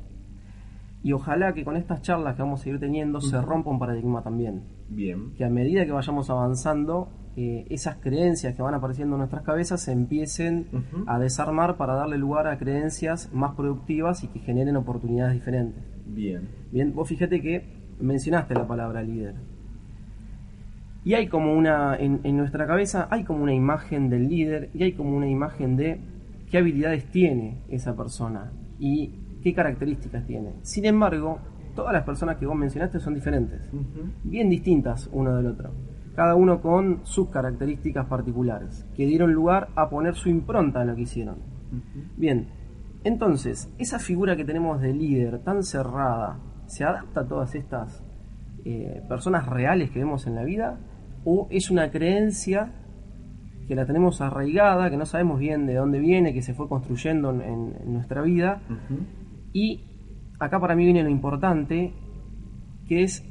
Y 1.02 1.12
ojalá 1.12 1.52
que 1.52 1.64
con 1.64 1.76
estas 1.76 2.00
charlas 2.02 2.36
que 2.36 2.42
vamos 2.42 2.64
a 2.64 2.68
ir 2.68 2.78
teniendo 2.78 3.20
se 3.20 3.40
rompa 3.40 3.70
un 3.70 3.80
paradigma 3.80 4.22
también. 4.22 4.62
Bien. 4.88 5.32
Que 5.34 5.44
a 5.44 5.50
medida 5.50 5.84
que 5.84 5.90
vayamos 5.90 6.30
avanzando 6.30 7.08
eh, 7.34 7.66
esas 7.70 7.96
creencias 7.96 8.54
que 8.54 8.62
van 8.62 8.74
apareciendo 8.74 9.16
en 9.16 9.18
nuestras 9.18 9.42
cabezas 9.42 9.80
se 9.80 9.90
empiecen 9.90 10.68
a 11.06 11.18
desarmar 11.18 11.76
para 11.76 11.94
darle 11.94 12.18
lugar 12.18 12.46
a 12.46 12.56
creencias 12.56 13.32
más 13.32 13.56
productivas 13.56 14.22
y 14.22 14.28
que 14.28 14.38
generen 14.38 14.76
oportunidades 14.76 15.34
diferentes. 15.34 15.82
Bien. 16.06 16.48
Bien, 16.70 16.94
vos 16.94 17.08
fíjate 17.08 17.40
que 17.40 17.81
mencionaste 18.02 18.54
la 18.54 18.66
palabra 18.66 19.02
líder. 19.02 19.34
Y 21.04 21.14
hay 21.14 21.26
como 21.28 21.54
una, 21.54 21.96
en, 21.96 22.20
en 22.22 22.36
nuestra 22.36 22.66
cabeza 22.66 23.08
hay 23.10 23.24
como 23.24 23.42
una 23.42 23.54
imagen 23.54 24.08
del 24.08 24.28
líder 24.28 24.70
y 24.74 24.84
hay 24.84 24.92
como 24.92 25.16
una 25.16 25.28
imagen 25.28 25.76
de 25.76 26.00
qué 26.50 26.58
habilidades 26.58 27.06
tiene 27.06 27.62
esa 27.68 27.96
persona 27.96 28.52
y 28.78 29.10
qué 29.42 29.54
características 29.54 30.26
tiene. 30.26 30.52
Sin 30.62 30.84
embargo, 30.84 31.40
todas 31.74 31.92
las 31.92 32.04
personas 32.04 32.36
que 32.36 32.46
vos 32.46 32.56
mencionaste 32.56 33.00
son 33.00 33.14
diferentes, 33.14 33.70
bien 34.22 34.48
distintas 34.50 35.08
uno 35.12 35.34
del 35.34 35.46
otro, 35.46 35.70
cada 36.14 36.34
uno 36.34 36.60
con 36.60 37.00
sus 37.04 37.28
características 37.28 38.06
particulares, 38.06 38.86
que 38.94 39.06
dieron 39.06 39.32
lugar 39.32 39.68
a 39.74 39.88
poner 39.88 40.14
su 40.14 40.28
impronta 40.28 40.82
en 40.82 40.88
lo 40.88 40.94
que 40.94 41.02
hicieron. 41.02 41.36
Bien, 42.16 42.48
entonces, 43.04 43.72
esa 43.78 43.98
figura 43.98 44.36
que 44.36 44.44
tenemos 44.44 44.80
de 44.80 44.92
líder 44.92 45.38
tan 45.40 45.62
cerrada, 45.62 46.38
¿se 46.72 46.84
adapta 46.84 47.20
a 47.20 47.28
todas 47.28 47.54
estas 47.54 48.02
eh, 48.64 49.02
personas 49.06 49.46
reales 49.46 49.90
que 49.90 49.98
vemos 49.98 50.26
en 50.26 50.34
la 50.34 50.42
vida? 50.42 50.80
¿O 51.22 51.46
es 51.50 51.70
una 51.70 51.90
creencia 51.90 52.72
que 53.68 53.74
la 53.74 53.84
tenemos 53.84 54.22
arraigada, 54.22 54.88
que 54.88 54.96
no 54.96 55.04
sabemos 55.04 55.38
bien 55.38 55.66
de 55.66 55.74
dónde 55.74 55.98
viene, 55.98 56.32
que 56.32 56.40
se 56.40 56.54
fue 56.54 56.70
construyendo 56.70 57.30
en, 57.30 57.92
nuestra 57.92 58.22
vida? 58.22 58.62
Y 59.52 59.84
acá 60.40 60.58
para 60.60 60.74
mí 60.74 60.86
viene 60.86 61.02
lo 61.02 61.10
importante, 61.10 61.92
que 62.88 63.02
es 63.02 63.22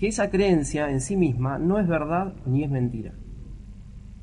que 0.00 0.08
esa 0.08 0.28
creencia 0.28 0.90
en 0.90 1.00
sí 1.00 1.16
misma 1.16 1.56
no 1.56 1.78
es 1.78 1.86
verdad 1.86 2.34
ni 2.46 2.64
es 2.64 2.70
mentira. 2.70 3.12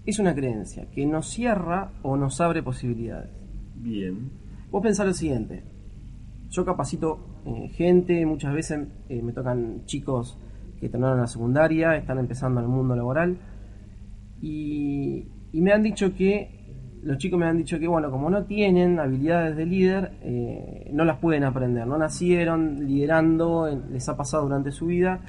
Es 0.06 0.20
una 0.20 0.36
creencia 0.36 0.92
que 0.92 1.06
nos 1.06 1.30
cierra 1.30 1.94
o 2.04 2.18
nos 2.18 2.42
abre 2.42 2.62
posibilidades. 2.62 3.32
Bien. 3.78 4.32
Vos 4.70 4.84
pensá 4.84 5.06
lo 5.06 5.14
siguiente. 5.14 5.64
Yo 6.50 6.66
capacito 6.66 7.35
eh, 7.46 7.70
gente, 7.70 8.26
muchas 8.26 8.54
veces 8.54 8.88
eh, 9.10 9.22
me 9.22 9.32
tocan 9.32 9.86
chicos 9.86 10.38
que 10.80 10.90
terminaron 10.90 11.20
la 11.20 11.28
secundaria, 11.28 11.96
están 11.96 12.20
empezando 12.20 12.60
en 12.60 12.66
el 12.66 12.72
mundo 12.72 12.96
laboral 12.96 13.38
y, 14.42 15.28
y 15.52 15.62
me 15.62 15.72
han 15.72 15.84
dicho 15.84 16.14
que, 16.16 16.66
los 17.06 17.20
chicos 17.20 17.40
me 17.40 17.46
han 17.46 17.58
dicho 17.58 17.78
que, 17.80 17.88
bueno, 17.88 18.10
como 18.10 18.32
no 18.32 18.46
tienen 18.46 19.00
habilidades 19.00 19.56
de 19.56 19.66
líder, 19.68 20.18
eh, 20.24 20.90
no 20.92 21.06
las 21.06 21.20
pueden 21.20 21.44
aprender, 21.44 21.86
no 21.86 22.00
nacieron 22.00 22.88
liderando, 22.88 23.70
les 23.92 24.10
ha 24.10 24.18
pasado 24.18 24.44
durante 24.44 24.72
su 24.72 24.88
vida 24.88 25.22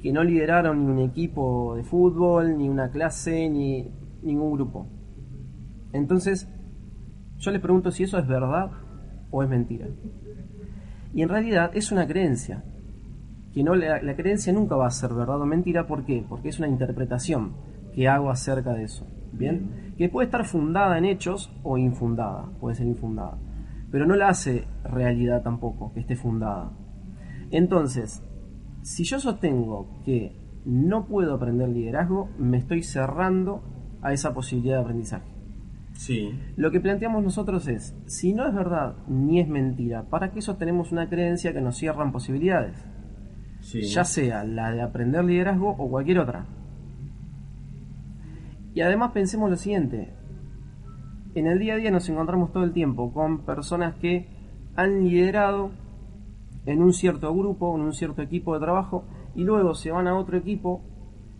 que 0.00 0.12
no 0.12 0.22
lideraron 0.22 0.86
ni 0.86 0.92
un 0.92 1.00
equipo 1.00 1.74
de 1.74 1.82
fútbol, 1.82 2.56
ni 2.56 2.68
una 2.68 2.90
clase, 2.90 3.50
ni 3.50 3.90
ningún 4.22 4.52
grupo. 4.52 4.86
Entonces, 5.92 6.48
yo 7.38 7.50
les 7.50 7.60
pregunto 7.60 7.90
si 7.90 8.04
eso 8.04 8.16
es 8.18 8.28
verdad 8.28 8.70
o 9.32 9.42
es 9.42 9.48
mentira. 9.48 9.88
Y 11.14 11.22
en 11.22 11.28
realidad 11.28 11.70
es 11.74 11.92
una 11.92 12.06
creencia. 12.06 12.64
Que 13.52 13.62
no, 13.62 13.74
la, 13.76 14.02
la 14.02 14.16
creencia 14.16 14.52
nunca 14.52 14.74
va 14.74 14.88
a 14.88 14.90
ser 14.90 15.14
verdad 15.14 15.40
o 15.40 15.46
mentira. 15.46 15.86
¿Por 15.86 16.04
qué? 16.04 16.24
Porque 16.28 16.48
es 16.48 16.58
una 16.58 16.68
interpretación 16.68 17.54
que 17.94 18.08
hago 18.08 18.30
acerca 18.30 18.74
de 18.74 18.84
eso. 18.84 19.06
¿Bien? 19.32 19.94
Que 19.96 20.08
puede 20.08 20.26
estar 20.26 20.44
fundada 20.44 20.98
en 20.98 21.04
hechos 21.04 21.52
o 21.62 21.78
infundada. 21.78 22.50
Puede 22.60 22.74
ser 22.74 22.86
infundada. 22.86 23.38
Pero 23.90 24.06
no 24.06 24.16
la 24.16 24.28
hace 24.28 24.64
realidad 24.82 25.42
tampoco, 25.42 25.92
que 25.92 26.00
esté 26.00 26.16
fundada. 26.16 26.72
Entonces, 27.52 28.22
si 28.82 29.04
yo 29.04 29.20
sostengo 29.20 30.02
que 30.04 30.36
no 30.64 31.06
puedo 31.06 31.34
aprender 31.34 31.68
liderazgo, 31.68 32.28
me 32.38 32.58
estoy 32.58 32.82
cerrando 32.82 33.62
a 34.02 34.12
esa 34.12 34.34
posibilidad 34.34 34.78
de 34.78 34.82
aprendizaje. 34.82 35.33
Sí. 35.94 36.38
Lo 36.56 36.70
que 36.70 36.80
planteamos 36.80 37.22
nosotros 37.22 37.66
es, 37.68 37.96
si 38.06 38.34
no 38.34 38.46
es 38.46 38.54
verdad 38.54 38.96
ni 39.08 39.40
es 39.40 39.48
mentira, 39.48 40.04
¿para 40.10 40.30
qué 40.30 40.42
sostenemos 40.42 40.92
una 40.92 41.08
creencia 41.08 41.52
que 41.52 41.60
nos 41.60 41.76
cierran 41.76 42.12
posibilidades? 42.12 42.84
Sí. 43.60 43.82
Ya 43.82 44.04
sea 44.04 44.44
la 44.44 44.70
de 44.70 44.82
aprender 44.82 45.24
liderazgo 45.24 45.70
o 45.70 45.88
cualquier 45.88 46.18
otra. 46.18 46.46
Y 48.74 48.80
además 48.80 49.12
pensemos 49.12 49.48
lo 49.48 49.56
siguiente, 49.56 50.12
en 51.34 51.46
el 51.46 51.58
día 51.58 51.74
a 51.74 51.76
día 51.76 51.90
nos 51.90 52.08
encontramos 52.08 52.52
todo 52.52 52.64
el 52.64 52.72
tiempo 52.72 53.12
con 53.12 53.44
personas 53.44 53.96
que 53.96 54.28
han 54.76 55.04
liderado 55.04 55.70
en 56.66 56.82
un 56.82 56.92
cierto 56.92 57.34
grupo, 57.34 57.74
en 57.74 57.82
un 57.82 57.92
cierto 57.92 58.22
equipo 58.22 58.54
de 58.54 58.60
trabajo, 58.60 59.04
y 59.34 59.42
luego 59.42 59.74
se 59.74 59.90
van 59.90 60.06
a 60.06 60.16
otro 60.16 60.36
equipo 60.36 60.82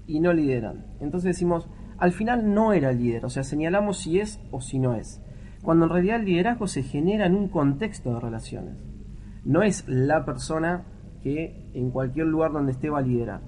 y 0.07 0.21
no 0.21 0.33
lideran. 0.33 0.87
Entonces 1.01 1.29
decimos, 1.29 1.69
al 1.99 2.13
final 2.13 2.53
no 2.55 2.73
era 2.73 2.93
líder, 2.93 3.25
o 3.25 3.31
sea, 3.31 3.45
señalamos 3.45 3.99
si 3.99 4.21
es 4.21 4.41
o 4.51 4.61
si 4.61 4.79
no 4.79 4.95
es. 4.95 5.21
Cuando 5.63 5.87
en 5.87 5.91
realidad 5.91 6.21
el 6.21 6.27
liderazgo 6.27 6.67
se 6.67 6.83
genera 6.83 7.27
en 7.27 7.35
un 7.35 7.49
contexto 7.49 8.15
de 8.15 8.21
relaciones. 8.21 8.77
No 9.45 9.63
es 9.63 9.89
la 9.89 10.25
persona 10.25 10.85
que 11.23 11.71
en 11.75 11.91
cualquier 11.91 12.27
lugar 12.27 12.53
donde 12.53 12.73
esté 12.73 12.91
va 12.91 12.99
a 12.99 13.03
liderar. 13.03 13.41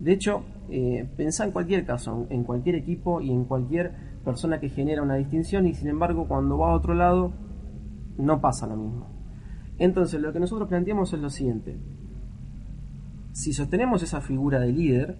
De 0.00 0.12
hecho, 0.12 0.44
eh, 0.68 1.08
pensá 1.16 1.44
en 1.44 1.52
cualquier 1.52 1.84
caso, 1.84 2.26
en 2.30 2.44
cualquier 2.44 2.76
equipo 2.76 3.20
y 3.20 3.30
en 3.30 3.44
cualquier 3.44 3.92
persona 4.24 4.60
que 4.60 4.68
genera 4.68 5.02
una 5.02 5.16
distinción 5.16 5.66
y 5.66 5.74
sin 5.74 5.88
embargo 5.88 6.28
cuando 6.28 6.58
va 6.58 6.70
a 6.70 6.74
otro 6.74 6.94
lado 6.94 7.32
no 8.18 8.40
pasa 8.40 8.66
lo 8.66 8.76
mismo. 8.76 9.06
Entonces 9.78 10.20
lo 10.20 10.32
que 10.32 10.40
nosotros 10.40 10.68
planteamos 10.68 11.12
es 11.12 11.20
lo 11.20 11.30
siguiente. 11.30 11.78
Si 13.32 13.52
sostenemos 13.52 14.02
esa 14.02 14.20
figura 14.20 14.58
de 14.58 14.72
líder, 14.72 15.18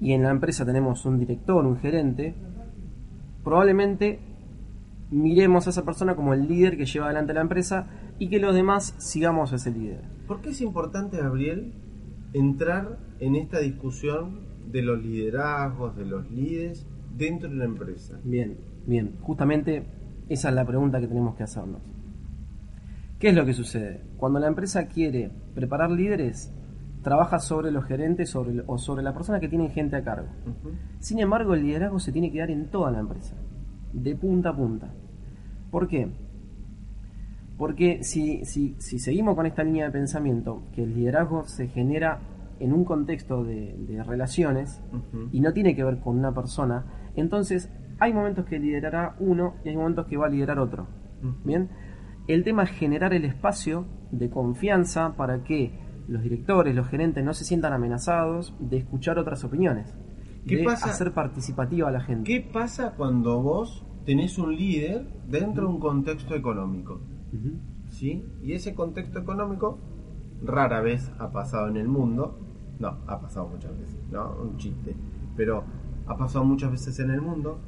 y 0.00 0.12
en 0.12 0.22
la 0.22 0.30
empresa 0.30 0.66
tenemos 0.66 1.04
un 1.06 1.18
director, 1.18 1.64
un 1.64 1.78
gerente, 1.78 2.34
probablemente 3.44 4.20
miremos 5.10 5.66
a 5.66 5.70
esa 5.70 5.84
persona 5.84 6.14
como 6.14 6.34
el 6.34 6.46
líder 6.46 6.76
que 6.76 6.86
lleva 6.86 7.06
adelante 7.06 7.32
la 7.32 7.40
empresa 7.40 7.88
y 8.18 8.28
que 8.28 8.38
los 8.38 8.54
demás 8.54 8.94
sigamos 8.98 9.52
a 9.52 9.56
ese 9.56 9.70
líder. 9.70 10.02
¿Por 10.26 10.40
qué 10.40 10.50
es 10.50 10.60
importante, 10.60 11.18
Gabriel, 11.18 11.72
entrar 12.32 12.98
en 13.20 13.36
esta 13.36 13.60
discusión 13.60 14.40
de 14.70 14.82
los 14.82 15.02
liderazgos, 15.02 15.96
de 15.96 16.04
los 16.04 16.30
líderes 16.30 16.86
dentro 17.16 17.48
de 17.48 17.56
la 17.56 17.64
empresa? 17.64 18.18
Bien, 18.24 18.58
bien, 18.86 19.16
justamente 19.22 19.86
esa 20.28 20.48
es 20.50 20.54
la 20.54 20.66
pregunta 20.66 21.00
que 21.00 21.08
tenemos 21.08 21.36
que 21.36 21.44
hacernos. 21.44 21.80
¿Qué 23.18 23.28
es 23.28 23.34
lo 23.34 23.46
que 23.46 23.54
sucede? 23.54 24.02
Cuando 24.16 24.38
la 24.38 24.46
empresa 24.46 24.86
quiere 24.86 25.30
preparar 25.54 25.90
líderes, 25.90 26.52
trabaja 27.02 27.38
sobre 27.38 27.70
los 27.70 27.84
gerentes 27.84 28.30
sobre, 28.30 28.62
o 28.66 28.78
sobre 28.78 29.02
las 29.02 29.14
personas 29.14 29.40
que 29.40 29.48
tienen 29.48 29.70
gente 29.70 29.96
a 29.96 30.02
cargo. 30.02 30.28
Sin 30.98 31.18
embargo, 31.20 31.54
el 31.54 31.62
liderazgo 31.62 31.98
se 31.98 32.12
tiene 32.12 32.30
que 32.30 32.40
dar 32.40 32.50
en 32.50 32.70
toda 32.70 32.90
la 32.90 33.00
empresa, 33.00 33.36
de 33.92 34.16
punta 34.16 34.50
a 34.50 34.56
punta. 34.56 34.92
¿Por 35.70 35.88
qué? 35.88 36.10
Porque 37.56 38.02
si, 38.02 38.44
si, 38.44 38.76
si 38.78 38.98
seguimos 38.98 39.34
con 39.34 39.46
esta 39.46 39.64
línea 39.64 39.86
de 39.86 39.90
pensamiento, 39.90 40.62
que 40.72 40.84
el 40.84 40.94
liderazgo 40.94 41.44
se 41.44 41.68
genera 41.68 42.20
en 42.60 42.72
un 42.72 42.84
contexto 42.84 43.44
de, 43.44 43.76
de 43.78 44.02
relaciones 44.02 44.82
y 45.32 45.40
no 45.40 45.52
tiene 45.52 45.76
que 45.76 45.84
ver 45.84 45.98
con 46.00 46.18
una 46.18 46.32
persona, 46.32 47.10
entonces 47.14 47.70
hay 48.00 48.12
momentos 48.12 48.46
que 48.46 48.58
liderará 48.58 49.16
uno 49.18 49.54
y 49.64 49.70
hay 49.70 49.76
momentos 49.76 50.06
que 50.06 50.16
va 50.16 50.26
a 50.26 50.30
liderar 50.30 50.58
otro. 50.58 50.86
Bien, 51.44 51.68
el 52.28 52.44
tema 52.44 52.62
es 52.62 52.70
generar 52.70 53.12
el 53.12 53.24
espacio 53.24 53.86
de 54.12 54.30
confianza 54.30 55.14
para 55.16 55.42
que 55.42 55.72
los 56.08 56.22
directores, 56.22 56.74
los 56.74 56.88
gerentes 56.88 57.22
no 57.24 57.34
se 57.34 57.44
sientan 57.44 57.72
amenazados 57.72 58.54
de 58.58 58.78
escuchar 58.78 59.18
otras 59.18 59.44
opiniones, 59.44 59.94
¿Qué 60.46 60.56
de 60.56 60.64
pasa? 60.64 60.90
hacer 60.90 61.12
participativa 61.12 61.88
a 61.88 61.92
la 61.92 62.00
gente. 62.00 62.24
¿Qué 62.24 62.40
pasa 62.40 62.94
cuando 62.96 63.40
vos 63.42 63.84
tenés 64.06 64.38
un 64.38 64.56
líder 64.56 65.06
dentro 65.28 65.68
de 65.68 65.74
un 65.74 65.80
contexto 65.80 66.34
económico? 66.34 67.00
¿Sí? 67.90 68.24
Y 68.42 68.52
ese 68.52 68.74
contexto 68.74 69.18
económico 69.18 69.78
rara 70.42 70.80
vez 70.80 71.10
ha 71.18 71.30
pasado 71.30 71.68
en 71.68 71.76
el 71.76 71.88
mundo. 71.88 72.38
No, 72.78 72.98
ha 73.06 73.20
pasado 73.20 73.48
muchas 73.48 73.76
veces, 73.78 73.98
¿no? 74.10 74.34
Un 74.40 74.56
chiste. 74.56 74.94
Pero 75.36 75.64
ha 76.06 76.16
pasado 76.16 76.44
muchas 76.44 76.70
veces 76.70 76.98
en 77.00 77.10
el 77.10 77.20
mundo. 77.20 77.58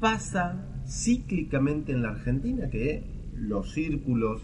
Pasa 0.00 0.66
cíclicamente 0.86 1.92
en 1.92 2.02
la 2.02 2.10
Argentina 2.10 2.68
que 2.68 3.30
los 3.36 3.72
círculos 3.72 4.42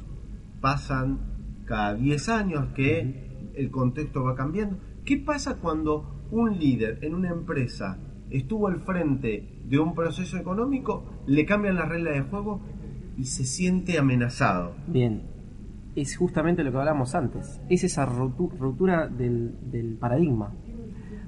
pasan 0.61 1.19
cada 1.67 1.95
10 1.95 2.29
años, 2.29 2.67
que 2.75 3.26
el 3.57 3.71
contexto 3.71 4.23
va 4.25 4.35
cambiando. 4.35 4.79
¿Qué 5.05 5.17
pasa 5.17 5.57
cuando 5.57 6.27
un 6.31 6.59
líder 6.59 6.99
en 7.03 7.15
una 7.15 7.31
empresa 7.31 7.99
estuvo 8.31 8.69
al 8.69 8.81
frente 8.81 9.61
de 9.65 9.79
un 9.79 9.95
proceso 9.95 10.37
económico, 10.37 11.05
le 11.27 11.47
cambian 11.47 11.77
las 11.77 11.89
reglas 11.89 12.15
de 12.15 12.23
juego 12.23 12.61
y 13.17 13.25
se 13.25 13.45
siente 13.45 13.99
amenazado? 13.99 14.75
Bien, 14.87 15.23
es 15.95 16.17
justamente 16.17 16.65
lo 16.65 16.73
que 16.73 16.79
hablamos 16.79 17.15
antes, 17.15 17.61
es 17.69 17.85
esa 17.85 18.05
ruptura 18.07 19.09
del, 19.09 19.71
del 19.71 19.97
paradigma. 19.97 20.53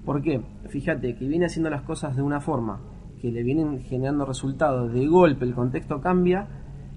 ¿Por 0.04 0.22
qué? 0.22 0.40
Fíjate 0.68 1.16
que 1.16 1.28
viene 1.28 1.46
haciendo 1.46 1.70
las 1.70 1.82
cosas 1.82 2.16
de 2.16 2.22
una 2.22 2.40
forma, 2.40 2.80
que 3.20 3.30
le 3.30 3.42
vienen 3.42 3.80
generando 3.80 4.24
resultados, 4.24 4.92
de 4.92 5.06
golpe 5.06 5.44
el 5.44 5.54
contexto 5.54 6.00
cambia 6.00 6.48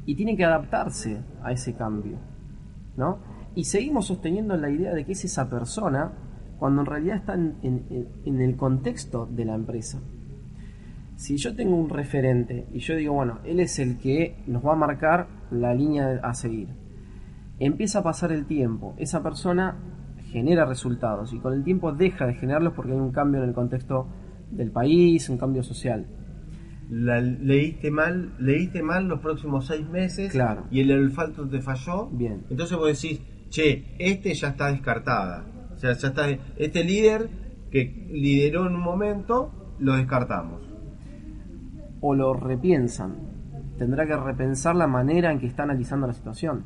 y 0.06 0.16
tiene 0.16 0.38
que 0.38 0.46
adaptarse 0.46 1.22
a 1.44 1.52
ese 1.52 1.76
cambio. 1.76 2.18
¿no? 2.98 3.20
Y 3.56 3.66
seguimos 3.66 4.08
sosteniendo 4.08 4.56
la 4.58 4.70
idea 4.70 4.94
de 4.94 5.06
que 5.06 5.12
es 5.14 5.26
esa 5.26 5.50
persona 5.50 6.14
cuando 6.58 6.82
en 6.82 6.86
realidad 6.88 7.18
está 7.18 7.34
en, 7.34 7.56
en- 7.64 8.08
en 8.26 8.42
el 8.42 8.56
contexto 8.56 9.26
de 9.26 9.46
la 9.46 9.56
empresa. 9.56 10.00
Si 11.16 11.38
yo 11.38 11.56
tengo 11.56 11.76
un 11.76 11.90
referente 11.90 12.68
y 12.74 12.80
yo 12.80 12.96
digo, 12.96 13.14
bueno, 13.14 13.40
él 13.44 13.60
es 13.60 13.78
el 13.80 13.98
que 13.98 14.44
nos 14.48 14.66
va 14.66 14.74
a 14.74 14.76
marcar 14.76 15.28
la 15.52 15.74
línea 15.74 16.20
a 16.24 16.34
seguir, 16.34 16.70
empieza 17.60 18.00
a 18.00 18.04
pasar 18.04 18.32
el 18.32 18.46
tiempo, 18.46 18.96
esa 18.98 19.22
persona 19.22 19.76
genera 20.32 20.66
resultados 20.66 21.34
y 21.34 21.40
con 21.40 21.54
el 21.54 21.64
tiempo 21.64 21.92
deja 21.92 22.26
de 22.26 22.34
generarlos 22.36 22.74
porque 22.74 22.94
hay 22.94 22.98
un 23.00 23.12
cambio 23.12 23.44
en 23.44 23.50
el 23.50 23.54
contexto 23.56 24.08
del 24.50 24.72
país, 24.72 25.30
un 25.30 25.38
cambio 25.38 25.62
social. 25.62 26.08
La, 26.90 27.22
leíste 27.22 27.92
mal, 27.92 28.34
leíste 28.40 28.82
mal 28.82 29.08
los 29.08 29.20
próximos 29.22 29.66
seis 29.68 29.88
meses 29.88 30.32
Claro. 30.32 30.66
y 30.72 30.80
el 30.82 30.92
olfato 30.92 31.48
te 31.48 31.62
falló. 31.62 32.08
Bien. 32.12 32.44
Entonces 32.50 32.78
vos 32.78 32.88
decís, 32.88 33.22
che, 33.52 33.96
este 34.00 34.34
ya 34.34 34.48
está 34.50 34.72
descartada. 34.72 35.46
O 35.76 35.78
sea, 35.78 35.94
ya 35.94 36.08
está, 36.08 36.28
este 36.58 36.84
líder 36.84 37.30
que 37.70 37.84
lideró 38.12 38.66
en 38.66 38.74
un 38.76 38.82
momento, 38.82 39.76
lo 39.80 39.96
descartamos. 39.96 40.62
o 42.02 42.16
lo 42.16 42.34
repiensan. 42.34 43.16
Tendrá 43.78 44.08
que 44.08 44.18
repensar 44.18 44.76
la 44.76 44.88
manera 44.88 45.32
en 45.32 45.40
que 45.40 45.46
está 45.48 45.64
analizando 45.64 46.08
la 46.08 46.14
situación. 46.14 46.64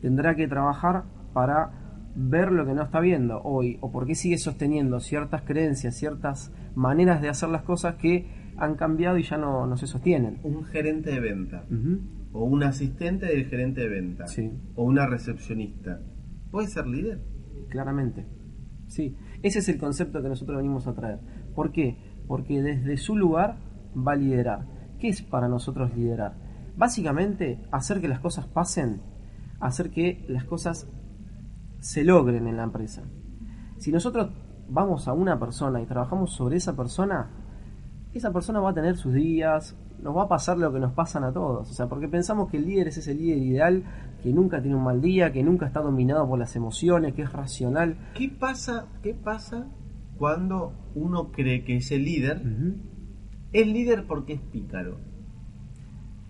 Tendrá 0.00 0.34
que 0.34 0.48
trabajar 0.48 1.04
para 1.32 1.70
ver 2.16 2.50
lo 2.50 2.66
que 2.66 2.74
no 2.74 2.82
está 2.82 2.98
viendo 3.00 3.40
hoy 3.42 3.78
o 3.80 3.92
por 3.92 4.04
qué 4.06 4.14
sigue 4.16 4.38
sosteniendo 4.38 4.98
ciertas 4.98 5.42
creencias, 5.42 5.96
ciertas 5.96 6.52
maneras 6.74 7.22
de 7.22 7.28
hacer 7.28 7.48
las 7.48 7.62
cosas 7.62 7.94
que 7.96 8.26
han 8.56 8.74
cambiado 8.74 9.18
y 9.18 9.22
ya 9.22 9.36
no, 9.36 9.66
no 9.66 9.76
se 9.76 9.86
sostienen. 9.86 10.40
Un 10.42 10.64
gerente 10.64 11.10
de 11.12 11.20
venta. 11.20 11.64
O 12.32 12.44
un 12.44 12.62
asistente 12.62 13.26
del 13.26 13.46
gerente 13.46 13.82
de 13.82 13.88
venta 13.88 14.26
Sí. 14.26 14.50
o 14.74 14.84
una 14.84 15.06
recepcionista. 15.06 16.00
¿Puede 16.50 16.68
ser 16.68 16.86
líder? 16.86 17.24
Claramente. 17.68 18.26
Sí, 18.86 19.16
ese 19.42 19.58
es 19.58 19.68
el 19.68 19.78
concepto 19.78 20.22
que 20.22 20.28
nosotros 20.28 20.56
venimos 20.56 20.86
a 20.86 20.94
traer. 20.94 21.18
¿Por 21.54 21.72
qué? 21.72 21.98
Porque 22.26 22.62
desde 22.62 22.96
su 22.96 23.16
lugar 23.16 23.58
va 23.96 24.12
a 24.12 24.16
liderar. 24.16 24.66
¿Qué 24.98 25.08
es 25.08 25.22
para 25.22 25.48
nosotros 25.48 25.94
liderar? 25.96 26.36
Básicamente, 26.76 27.60
hacer 27.70 28.00
que 28.00 28.08
las 28.08 28.20
cosas 28.20 28.46
pasen, 28.46 29.02
hacer 29.60 29.90
que 29.90 30.24
las 30.28 30.44
cosas 30.44 30.88
se 31.80 32.04
logren 32.04 32.46
en 32.46 32.56
la 32.56 32.64
empresa. 32.64 33.02
Si 33.78 33.92
nosotros 33.92 34.30
vamos 34.68 35.08
a 35.08 35.12
una 35.12 35.38
persona 35.38 35.80
y 35.80 35.86
trabajamos 35.86 36.32
sobre 36.32 36.56
esa 36.56 36.76
persona, 36.76 37.30
esa 38.12 38.32
persona 38.32 38.60
va 38.60 38.70
a 38.70 38.74
tener 38.74 38.96
sus 38.96 39.12
días, 39.14 39.76
nos 40.02 40.16
va 40.16 40.24
a 40.24 40.28
pasar 40.28 40.58
lo 40.58 40.72
que 40.72 40.78
nos 40.80 40.92
pasan 40.92 41.24
a 41.24 41.32
todos. 41.32 41.70
O 41.70 41.74
sea, 41.74 41.86
porque 41.88 42.08
pensamos 42.08 42.50
que 42.50 42.56
el 42.58 42.66
líder 42.66 42.88
es 42.88 42.98
ese 42.98 43.14
líder 43.14 43.38
ideal 43.38 43.82
que 44.22 44.32
nunca 44.32 44.60
tiene 44.60 44.76
un 44.76 44.84
mal 44.84 45.00
día, 45.00 45.32
que 45.32 45.42
nunca 45.42 45.66
está 45.66 45.80
dominado 45.80 46.26
por 46.28 46.38
las 46.38 46.54
emociones, 46.56 47.14
que 47.14 47.22
es 47.22 47.32
racional. 47.32 47.96
¿Qué 48.14 48.28
pasa, 48.28 48.86
qué 49.02 49.14
pasa 49.14 49.66
cuando 50.16 50.72
uno 50.94 51.30
cree 51.30 51.64
que 51.64 51.76
ese 51.76 51.98
líder 51.98 52.42
es 53.52 53.66
líder 53.66 54.06
porque 54.06 54.34
es 54.34 54.40
pícaro? 54.40 54.98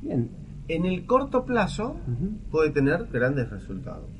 Bien. 0.02 0.30
En 0.68 0.84
el 0.84 1.06
corto 1.06 1.44
plazo 1.46 1.96
puede 2.50 2.70
tener 2.70 3.06
grandes 3.06 3.48
resultados. 3.50 4.10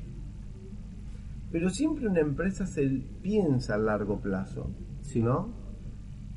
Pero 1.51 1.69
siempre 1.69 2.07
una 2.07 2.19
empresa 2.21 2.65
se 2.65 2.87
piensa 3.21 3.75
a 3.75 3.77
largo 3.77 4.19
plazo, 4.19 4.69
Sí. 5.01 5.21
¿no? 5.21 5.49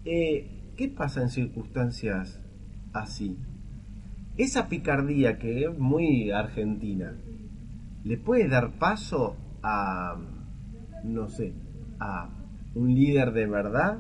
Eh, 0.04 0.73
¿Qué 0.76 0.88
pasa 0.88 1.23
en 1.23 1.28
circunstancias 1.28 2.42
así? 2.93 3.37
Esa 4.37 4.69
picardía 4.69 5.39
que 5.39 5.65
es 5.65 5.79
muy 5.79 6.31
argentina, 6.31 7.15
¿le 8.05 8.17
puede 8.17 8.49
dar 8.49 8.79
paso 8.79 9.37
a, 9.63 10.17
no 11.05 11.29
sé, 11.29 11.53
a 12.01 12.31
un 12.75 12.95
líder 12.95 13.33
de 13.33 13.47
verdad 13.47 13.99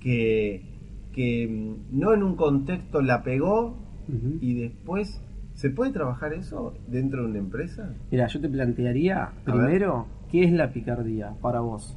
que, 0.00 0.62
que 1.12 1.46
mm, 1.48 1.98
no 1.98 2.12
en 2.12 2.22
un 2.22 2.36
contexto 2.36 3.00
la 3.00 3.22
pegó 3.22 3.80
y 4.40 4.54
después 4.54 5.22
se 5.54 5.70
puede 5.70 5.92
trabajar 5.92 6.32
eso 6.32 6.74
dentro 6.88 7.22
de 7.22 7.30
una 7.30 7.38
empresa? 7.38 7.94
Mira, 8.10 8.26
yo 8.26 8.40
te 8.40 8.48
plantearía 8.48 9.32
primero 9.44 10.06
qué 10.30 10.44
es 10.44 10.52
la 10.52 10.72
picardía 10.72 11.34
para 11.40 11.60
vos. 11.60 11.96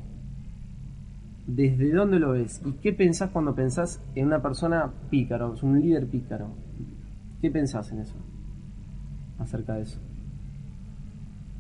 ¿Desde 1.47 1.91
dónde 1.91 2.19
lo 2.19 2.31
ves? 2.31 2.61
¿Y 2.65 2.73
qué 2.73 2.91
pensás 2.91 3.29
cuando 3.29 3.53
pensás 3.53 4.01
en 4.15 4.27
una 4.27 4.41
persona 4.41 4.91
pícaro, 5.09 5.53
un 5.61 5.79
líder 5.79 6.07
pícaro? 6.07 6.49
¿Qué 7.41 7.51
pensás 7.51 7.91
en 7.91 7.99
eso? 7.99 8.15
Acerca 9.37 9.75
de 9.75 9.83
eso. 9.83 9.99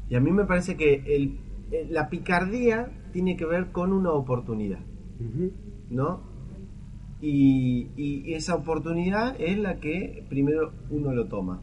Y 0.09 0.15
a 0.15 0.19
mí 0.19 0.31
me 0.31 0.45
parece 0.45 0.75
que 0.75 1.03
el, 1.15 1.37
eh, 1.71 1.87
la 1.89 2.09
picardía 2.09 2.89
tiene 3.11 3.37
que 3.37 3.45
ver 3.45 3.71
con 3.71 3.93
una 3.93 4.11
oportunidad. 4.11 4.79
¿no? 5.89 6.21
Y, 7.21 7.89
y 7.95 8.33
esa 8.33 8.55
oportunidad 8.55 9.39
es 9.39 9.57
la 9.57 9.79
que 9.79 10.25
primero 10.29 10.71
uno 10.89 11.13
lo 11.13 11.27
toma. 11.27 11.61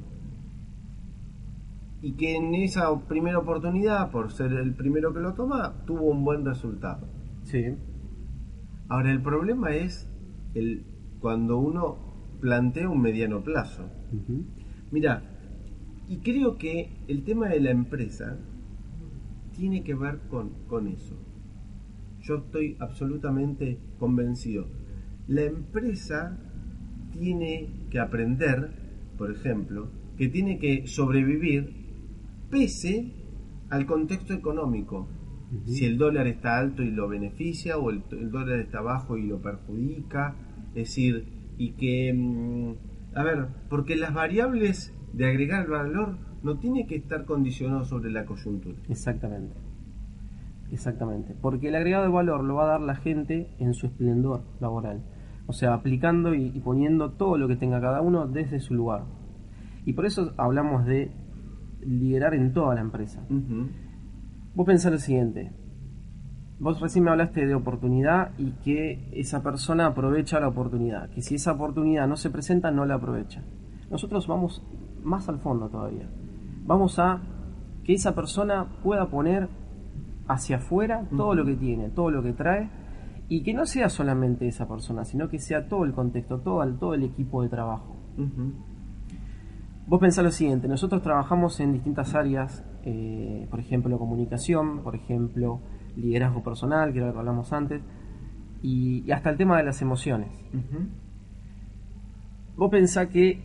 Y 2.00 2.12
que 2.12 2.36
en 2.36 2.54
esa 2.54 2.98
primera 3.00 3.38
oportunidad, 3.38 4.10
por 4.10 4.32
ser 4.32 4.52
el 4.52 4.74
primero 4.74 5.12
que 5.12 5.20
lo 5.20 5.34
toma, 5.34 5.84
tuvo 5.86 6.10
un 6.10 6.24
buen 6.24 6.44
resultado. 6.44 7.06
Sí. 7.42 7.76
Ahora, 8.92 9.10
el 9.10 9.22
problema 9.22 9.74
es 9.74 10.06
el, 10.52 10.84
cuando 11.18 11.56
uno 11.56 11.96
plantea 12.42 12.90
un 12.90 13.00
mediano 13.00 13.42
plazo. 13.42 13.88
Mira, 14.90 15.22
y 16.10 16.18
creo 16.18 16.58
que 16.58 16.90
el 17.08 17.24
tema 17.24 17.48
de 17.48 17.60
la 17.60 17.70
empresa 17.70 18.36
tiene 19.56 19.82
que 19.82 19.94
ver 19.94 20.18
con, 20.28 20.50
con 20.66 20.88
eso. 20.88 21.16
Yo 22.20 22.34
estoy 22.34 22.76
absolutamente 22.80 23.78
convencido. 23.98 24.66
La 25.26 25.44
empresa 25.44 26.38
tiene 27.12 27.86
que 27.88 27.98
aprender, 27.98 28.72
por 29.16 29.30
ejemplo, 29.30 29.88
que 30.18 30.28
tiene 30.28 30.58
que 30.58 30.86
sobrevivir 30.86 31.72
pese 32.50 33.10
al 33.70 33.86
contexto 33.86 34.34
económico. 34.34 35.08
Si 35.66 35.84
el 35.84 35.98
dólar 35.98 36.26
está 36.26 36.58
alto 36.58 36.82
y 36.82 36.90
lo 36.90 37.08
beneficia 37.08 37.76
o 37.76 37.90
el, 37.90 38.02
el 38.12 38.30
dólar 38.30 38.60
está 38.60 38.80
bajo 38.80 39.16
y 39.18 39.26
lo 39.26 39.40
perjudica. 39.40 40.34
Es 40.74 40.88
decir, 40.88 41.26
y 41.58 41.72
que, 41.72 42.12
mm, 42.12 43.16
a 43.16 43.22
ver, 43.22 43.48
porque 43.68 43.96
las 43.96 44.14
variables 44.14 44.94
de 45.12 45.26
agregar 45.26 45.68
valor 45.68 46.16
no 46.42 46.58
tiene 46.58 46.86
que 46.86 46.96
estar 46.96 47.24
condicionado 47.24 47.84
sobre 47.84 48.10
la 48.10 48.24
coyuntura. 48.24 48.78
Exactamente. 48.88 49.54
Exactamente. 50.70 51.36
Porque 51.40 51.68
el 51.68 51.74
agregado 51.74 52.04
de 52.04 52.10
valor 52.10 52.44
lo 52.44 52.54
va 52.54 52.64
a 52.64 52.68
dar 52.68 52.80
la 52.80 52.96
gente 52.96 53.50
en 53.58 53.74
su 53.74 53.86
esplendor 53.86 54.42
laboral. 54.60 55.04
O 55.46 55.52
sea, 55.52 55.74
aplicando 55.74 56.34
y, 56.34 56.46
y 56.46 56.60
poniendo 56.60 57.12
todo 57.12 57.36
lo 57.36 57.46
que 57.46 57.56
tenga 57.56 57.80
cada 57.80 58.00
uno 58.00 58.26
desde 58.26 58.60
su 58.60 58.74
lugar. 58.74 59.04
Y 59.84 59.92
por 59.92 60.06
eso 60.06 60.32
hablamos 60.38 60.86
de 60.86 61.10
liderar 61.84 62.34
en 62.34 62.52
toda 62.52 62.74
la 62.74 62.80
empresa. 62.80 63.26
Vos 64.54 64.66
pensás 64.66 64.92
lo 64.92 64.98
siguiente. 64.98 65.52
Vos 66.58 66.80
recién 66.80 67.04
me 67.04 67.10
hablaste 67.10 67.46
de 67.46 67.54
oportunidad 67.54 68.32
y 68.38 68.52
que 68.62 69.08
esa 69.12 69.42
persona 69.42 69.86
aprovecha 69.86 70.38
la 70.40 70.48
oportunidad. 70.48 71.10
Que 71.10 71.22
si 71.22 71.36
esa 71.36 71.52
oportunidad 71.52 72.06
no 72.06 72.16
se 72.16 72.30
presenta, 72.30 72.70
no 72.70 72.84
la 72.84 72.94
aprovecha. 72.94 73.42
Nosotros 73.90 74.26
vamos 74.26 74.62
más 75.02 75.28
al 75.28 75.38
fondo 75.38 75.68
todavía. 75.68 76.08
Vamos 76.66 76.98
a 76.98 77.20
que 77.82 77.94
esa 77.94 78.14
persona 78.14 78.66
pueda 78.82 79.06
poner 79.06 79.48
hacia 80.28 80.56
afuera 80.56 81.08
todo 81.16 81.34
lo 81.34 81.44
que 81.44 81.56
tiene, 81.56 81.88
todo 81.88 82.10
lo 82.10 82.22
que 82.22 82.32
trae. 82.32 82.68
Y 83.28 83.42
que 83.42 83.54
no 83.54 83.64
sea 83.64 83.88
solamente 83.88 84.46
esa 84.46 84.68
persona, 84.68 85.04
sino 85.04 85.28
que 85.28 85.38
sea 85.38 85.66
todo 85.66 85.84
el 85.84 85.94
contexto, 85.94 86.40
todo 86.40 86.62
el, 86.62 86.78
todo 86.78 86.94
el 86.94 87.02
equipo 87.02 87.42
de 87.42 87.48
trabajo. 87.48 87.96
Vos 89.86 90.00
pensás 90.00 90.22
lo 90.22 90.30
siguiente, 90.30 90.68
nosotros 90.68 91.02
trabajamos 91.02 91.58
en 91.60 91.72
distintas 91.72 92.14
áreas, 92.14 92.62
eh, 92.84 93.46
por 93.50 93.60
ejemplo 93.60 93.98
comunicación, 93.98 94.82
por 94.82 94.94
ejemplo 94.94 95.60
liderazgo 95.96 96.42
personal, 96.42 96.92
que 96.92 96.98
era 96.98 97.08
lo 97.08 97.12
que 97.12 97.18
hablamos 97.18 97.52
antes, 97.52 97.82
y, 98.62 99.02
y 99.06 99.12
hasta 99.12 99.30
el 99.30 99.36
tema 99.36 99.58
de 99.58 99.64
las 99.64 99.82
emociones. 99.82 100.30
Vos 102.56 102.70
pensás 102.70 103.08
que 103.08 103.40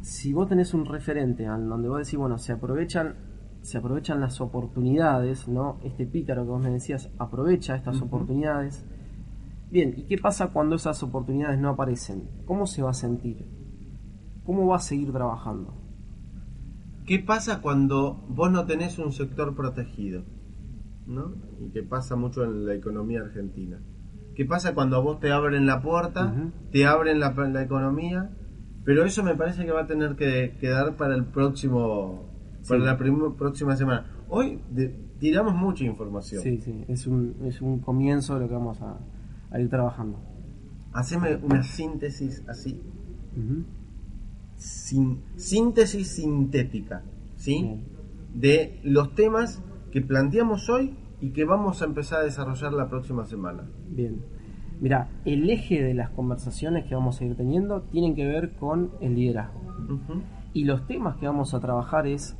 si 0.00 0.32
vos 0.32 0.48
tenés 0.48 0.74
un 0.74 0.86
referente 0.86 1.44
en 1.44 1.68
donde 1.68 1.88
vos 1.88 1.98
decís, 1.98 2.18
bueno, 2.18 2.38
se 2.38 2.52
aprovechan, 2.52 3.16
se 3.62 3.78
aprovechan 3.78 4.20
las 4.20 4.40
oportunidades, 4.40 5.48
¿no? 5.48 5.78
Este 5.82 6.06
pícaro 6.06 6.44
que 6.44 6.50
vos 6.50 6.62
me 6.62 6.70
decías 6.70 7.10
aprovecha 7.18 7.74
estas 7.76 7.96
Ujú. 7.96 8.06
oportunidades. 8.06 8.84
Bien, 9.70 9.92
¿y 9.96 10.04
qué 10.04 10.16
pasa 10.16 10.48
cuando 10.48 10.76
esas 10.76 11.02
oportunidades 11.02 11.58
no 11.58 11.68
aparecen? 11.70 12.28
¿Cómo 12.46 12.66
se 12.66 12.82
va 12.82 12.90
a 12.90 12.94
sentir? 12.94 13.46
¿Cómo 14.44 14.66
va 14.66 14.76
a 14.76 14.80
seguir 14.80 15.12
trabajando? 15.12 15.74
¿Qué 17.08 17.18
pasa 17.18 17.60
cuando 17.62 18.24
vos 18.28 18.50
no 18.52 18.66
tenés 18.66 18.98
un 18.98 19.12
sector 19.12 19.56
protegido? 19.56 20.24
¿No? 21.06 21.32
Y 21.60 21.70
que 21.70 21.82
pasa 21.82 22.16
mucho 22.16 22.44
en 22.44 22.66
la 22.66 22.74
economía 22.74 23.20
argentina. 23.22 23.80
¿Qué 24.36 24.44
pasa 24.44 24.74
cuando 24.74 24.96
a 24.96 25.00
vos 25.00 25.18
te 25.18 25.32
abren 25.32 25.66
la 25.66 25.80
puerta, 25.82 26.34
te 26.70 26.84
abren 26.86 27.18
la, 27.18 27.30
la 27.32 27.62
economía? 27.62 28.30
Pero 28.84 29.04
eso 29.04 29.22
me 29.24 29.34
parece 29.34 29.64
que 29.64 29.72
va 29.72 29.82
a 29.82 29.86
tener 29.86 30.16
que 30.16 30.56
quedar 30.60 30.96
para 30.96 31.14
el 31.14 31.24
próximo, 31.24 32.28
para 32.68 32.80
la 32.84 32.96
prim- 32.98 33.34
próxima 33.36 33.74
semana. 33.76 34.06
Hoy 34.28 34.60
de- 34.70 34.94
tiramos 35.18 35.54
mucha 35.54 35.84
información. 35.84 36.42
Sí, 36.42 36.60
sí, 36.60 36.84
es 36.88 37.06
un, 37.06 37.36
es 37.44 37.60
un 37.62 37.80
comienzo 37.80 38.34
de 38.34 38.40
lo 38.42 38.48
que 38.48 38.54
vamos 38.54 38.80
a, 38.82 38.98
a 39.50 39.60
ir 39.60 39.68
trabajando. 39.70 40.18
haceme 40.92 41.36
una 41.42 41.62
síntesis 41.62 42.44
así. 42.48 42.80
Sin, 44.58 45.22
síntesis 45.36 46.16
sintética, 46.16 47.02
¿sí? 47.36 47.82
De 48.34 48.80
los 48.84 49.14
temas 49.14 49.62
que 49.90 50.02
planteamos 50.02 50.68
hoy 50.68 50.96
y 51.20 51.30
que 51.30 51.44
vamos 51.44 51.80
a 51.80 51.86
empezar 51.86 52.20
a 52.20 52.24
desarrollar 52.24 52.72
la 52.72 52.88
próxima 52.88 53.24
semana. 53.24 53.68
Bien. 53.88 54.20
Mira, 54.80 55.08
el 55.24 55.48
eje 55.50 55.82
de 55.82 55.94
las 55.94 56.10
conversaciones 56.10 56.86
que 56.86 56.94
vamos 56.94 57.20
a 57.20 57.24
ir 57.24 57.36
teniendo 57.36 57.82
tienen 57.82 58.14
que 58.14 58.26
ver 58.26 58.52
con 58.52 58.92
el 59.00 59.14
liderazgo. 59.14 59.60
Y 60.52 60.64
los 60.64 60.86
temas 60.86 61.16
que 61.16 61.26
vamos 61.26 61.54
a 61.54 61.60
trabajar 61.60 62.06
es 62.06 62.36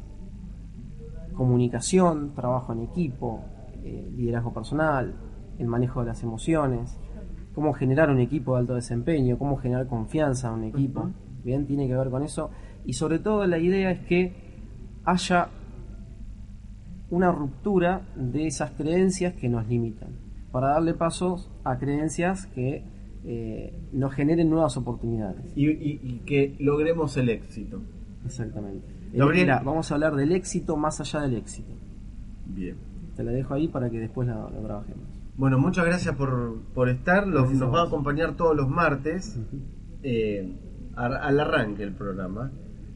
comunicación, 1.34 2.34
trabajo 2.34 2.72
en 2.72 2.82
equipo, 2.82 3.44
eh, 3.82 4.08
liderazgo 4.16 4.52
personal, 4.52 5.14
el 5.58 5.66
manejo 5.66 6.00
de 6.00 6.06
las 6.06 6.22
emociones, 6.22 7.00
cómo 7.54 7.72
generar 7.72 8.10
un 8.10 8.20
equipo 8.20 8.54
de 8.54 8.60
alto 8.60 8.74
desempeño, 8.74 9.38
cómo 9.38 9.56
generar 9.56 9.88
confianza 9.88 10.48
en 10.48 10.54
un 10.54 10.64
equipo. 10.64 11.10
Bien, 11.48 11.66
tiene 11.66 11.88
que 11.88 11.96
ver 11.96 12.10
con 12.10 12.22
eso. 12.22 12.50
Y 12.84 12.92
sobre 12.92 13.18
todo 13.18 13.46
la 13.46 13.58
idea 13.58 13.90
es 13.90 14.00
que 14.06 14.32
haya 15.04 15.48
una 17.10 17.32
ruptura 17.32 18.02
de 18.16 18.46
esas 18.46 18.72
creencias 18.72 19.32
que 19.34 19.48
nos 19.48 19.66
limitan, 19.66 20.10
para 20.52 20.68
darle 20.68 20.92
pasos 20.92 21.50
a 21.64 21.78
creencias 21.78 22.46
que 22.48 22.84
eh, 23.24 23.72
nos 23.92 24.12
generen 24.14 24.50
nuevas 24.50 24.76
oportunidades. 24.76 25.52
Y, 25.56 25.68
y- 25.70 26.00
y 26.02 26.18
que 26.26 26.54
logremos 26.60 27.16
el 27.16 27.30
éxito. 27.30 27.80
Exactamente. 28.26 28.86
Gabriel. 29.14 29.46
mira, 29.46 29.62
vamos 29.64 29.90
a 29.90 29.94
hablar 29.94 30.14
del 30.16 30.32
éxito 30.32 30.76
más 30.76 31.00
allá 31.00 31.20
del 31.22 31.36
éxito. 31.36 31.72
Bien. 32.46 32.76
Te 33.16 33.24
la 33.24 33.32
dejo 33.32 33.54
ahí 33.54 33.68
para 33.68 33.88
que 33.88 33.98
después 34.00 34.28
lo, 34.28 34.50
lo 34.50 34.60
trabajemos. 34.60 35.04
Bueno, 35.38 35.58
muchas 35.58 35.86
gracias 35.86 36.14
por, 36.14 36.60
por 36.74 36.88
estar. 36.90 37.26
Los- 37.26 37.52
nos 37.54 37.72
va 37.72 37.82
a 37.82 37.86
acompañar 37.86 38.36
todos 38.36 38.54
los 38.54 38.68
martes 38.68 39.38
eh, 40.02 40.42
ar- 40.42 40.67
al 40.98 41.40
arranque 41.40 41.82
del 41.84 41.94
programa. 41.94 42.50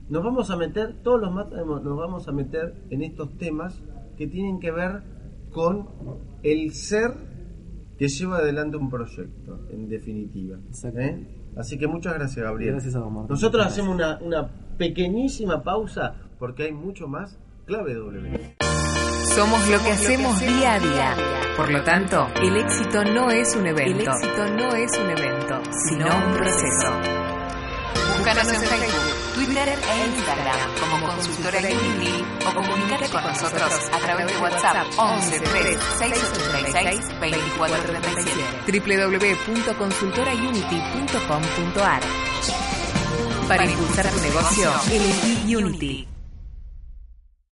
Nos 0.09 0.23
vamos 0.23 0.51
a 0.51 0.57
meter, 0.57 1.03
todos 1.03 1.21
los 1.21 1.33
martes 1.33 1.59
nos 1.65 1.97
vamos 1.97 2.29
a 2.29 2.33
meter 2.33 2.75
en 2.91 3.03
estos 3.03 3.37
temas 3.39 3.81
que 4.17 4.27
tienen 4.27 4.61
que 4.61 4.71
ver 4.71 5.03
con 5.53 5.89
el 6.43 6.73
ser 6.73 7.13
que 7.99 8.09
lleva 8.09 8.39
adelante 8.39 8.77
un 8.77 8.91
proyecto, 8.91 9.61
en 9.71 9.89
definitiva. 9.89 10.59
¿eh? 10.97 11.27
Así 11.57 11.79
que 11.79 11.87
muchas 11.87 12.15
gracias, 12.15 12.45
Gabriel. 12.45 12.73
Gracias 12.73 12.97
a 12.97 13.01
vos, 13.01 13.13
Martín. 13.13 13.31
Nosotros 13.31 13.63
Gracias. 13.63 13.79
hacemos 13.79 13.95
una, 13.95 14.19
una 14.19 14.51
pequeñísima 14.77 15.63
pausa 15.63 16.15
porque 16.39 16.65
hay 16.65 16.73
mucho 16.73 17.07
más 17.07 17.39
clave 17.65 17.95
W. 17.95 18.57
Somos 19.35 19.71
lo 19.71 19.79
que 19.79 19.93
hacemos 19.93 20.41
día 20.41 20.75
a 20.75 20.79
día. 20.81 21.15
Por 21.57 21.71
lo 21.71 21.83
tanto, 21.85 22.27
el 22.43 22.57
éxito 22.57 23.05
no 23.05 23.31
es 23.31 23.55
un 23.55 23.67
evento. 23.67 24.01
El 24.01 24.09
éxito 24.09 24.47
no 24.57 24.75
es 24.75 24.99
un 24.99 25.11
evento, 25.11 25.61
sino 25.89 26.07
un 26.07 26.37
proceso. 26.37 27.12
Búscanos 28.23 28.47
en 28.53 28.63
Facebook, 28.63 29.35
Twitter 29.35 29.69
e 29.69 30.07
Instagram 30.07 30.71
como 30.79 31.09
Consultora 31.09 31.59
Unity 31.59 32.25
o 32.47 32.55
comunicate 32.55 33.11
con 33.11 33.25
nosotros 33.25 33.91
a 33.93 33.99
través 33.99 34.29
de 34.29 34.37
WhatsApp 34.39 34.87
11 34.97 35.41
3 35.41 35.77
686 35.99 37.09
2437 37.19 39.67
www.consultoraunity.com.ar 39.67 42.03
Para 43.49 43.65
impulsar 43.65 44.09
tu 44.09 44.21
negocio, 44.21 44.73
elegí 44.89 45.57
Unity. 45.57 46.07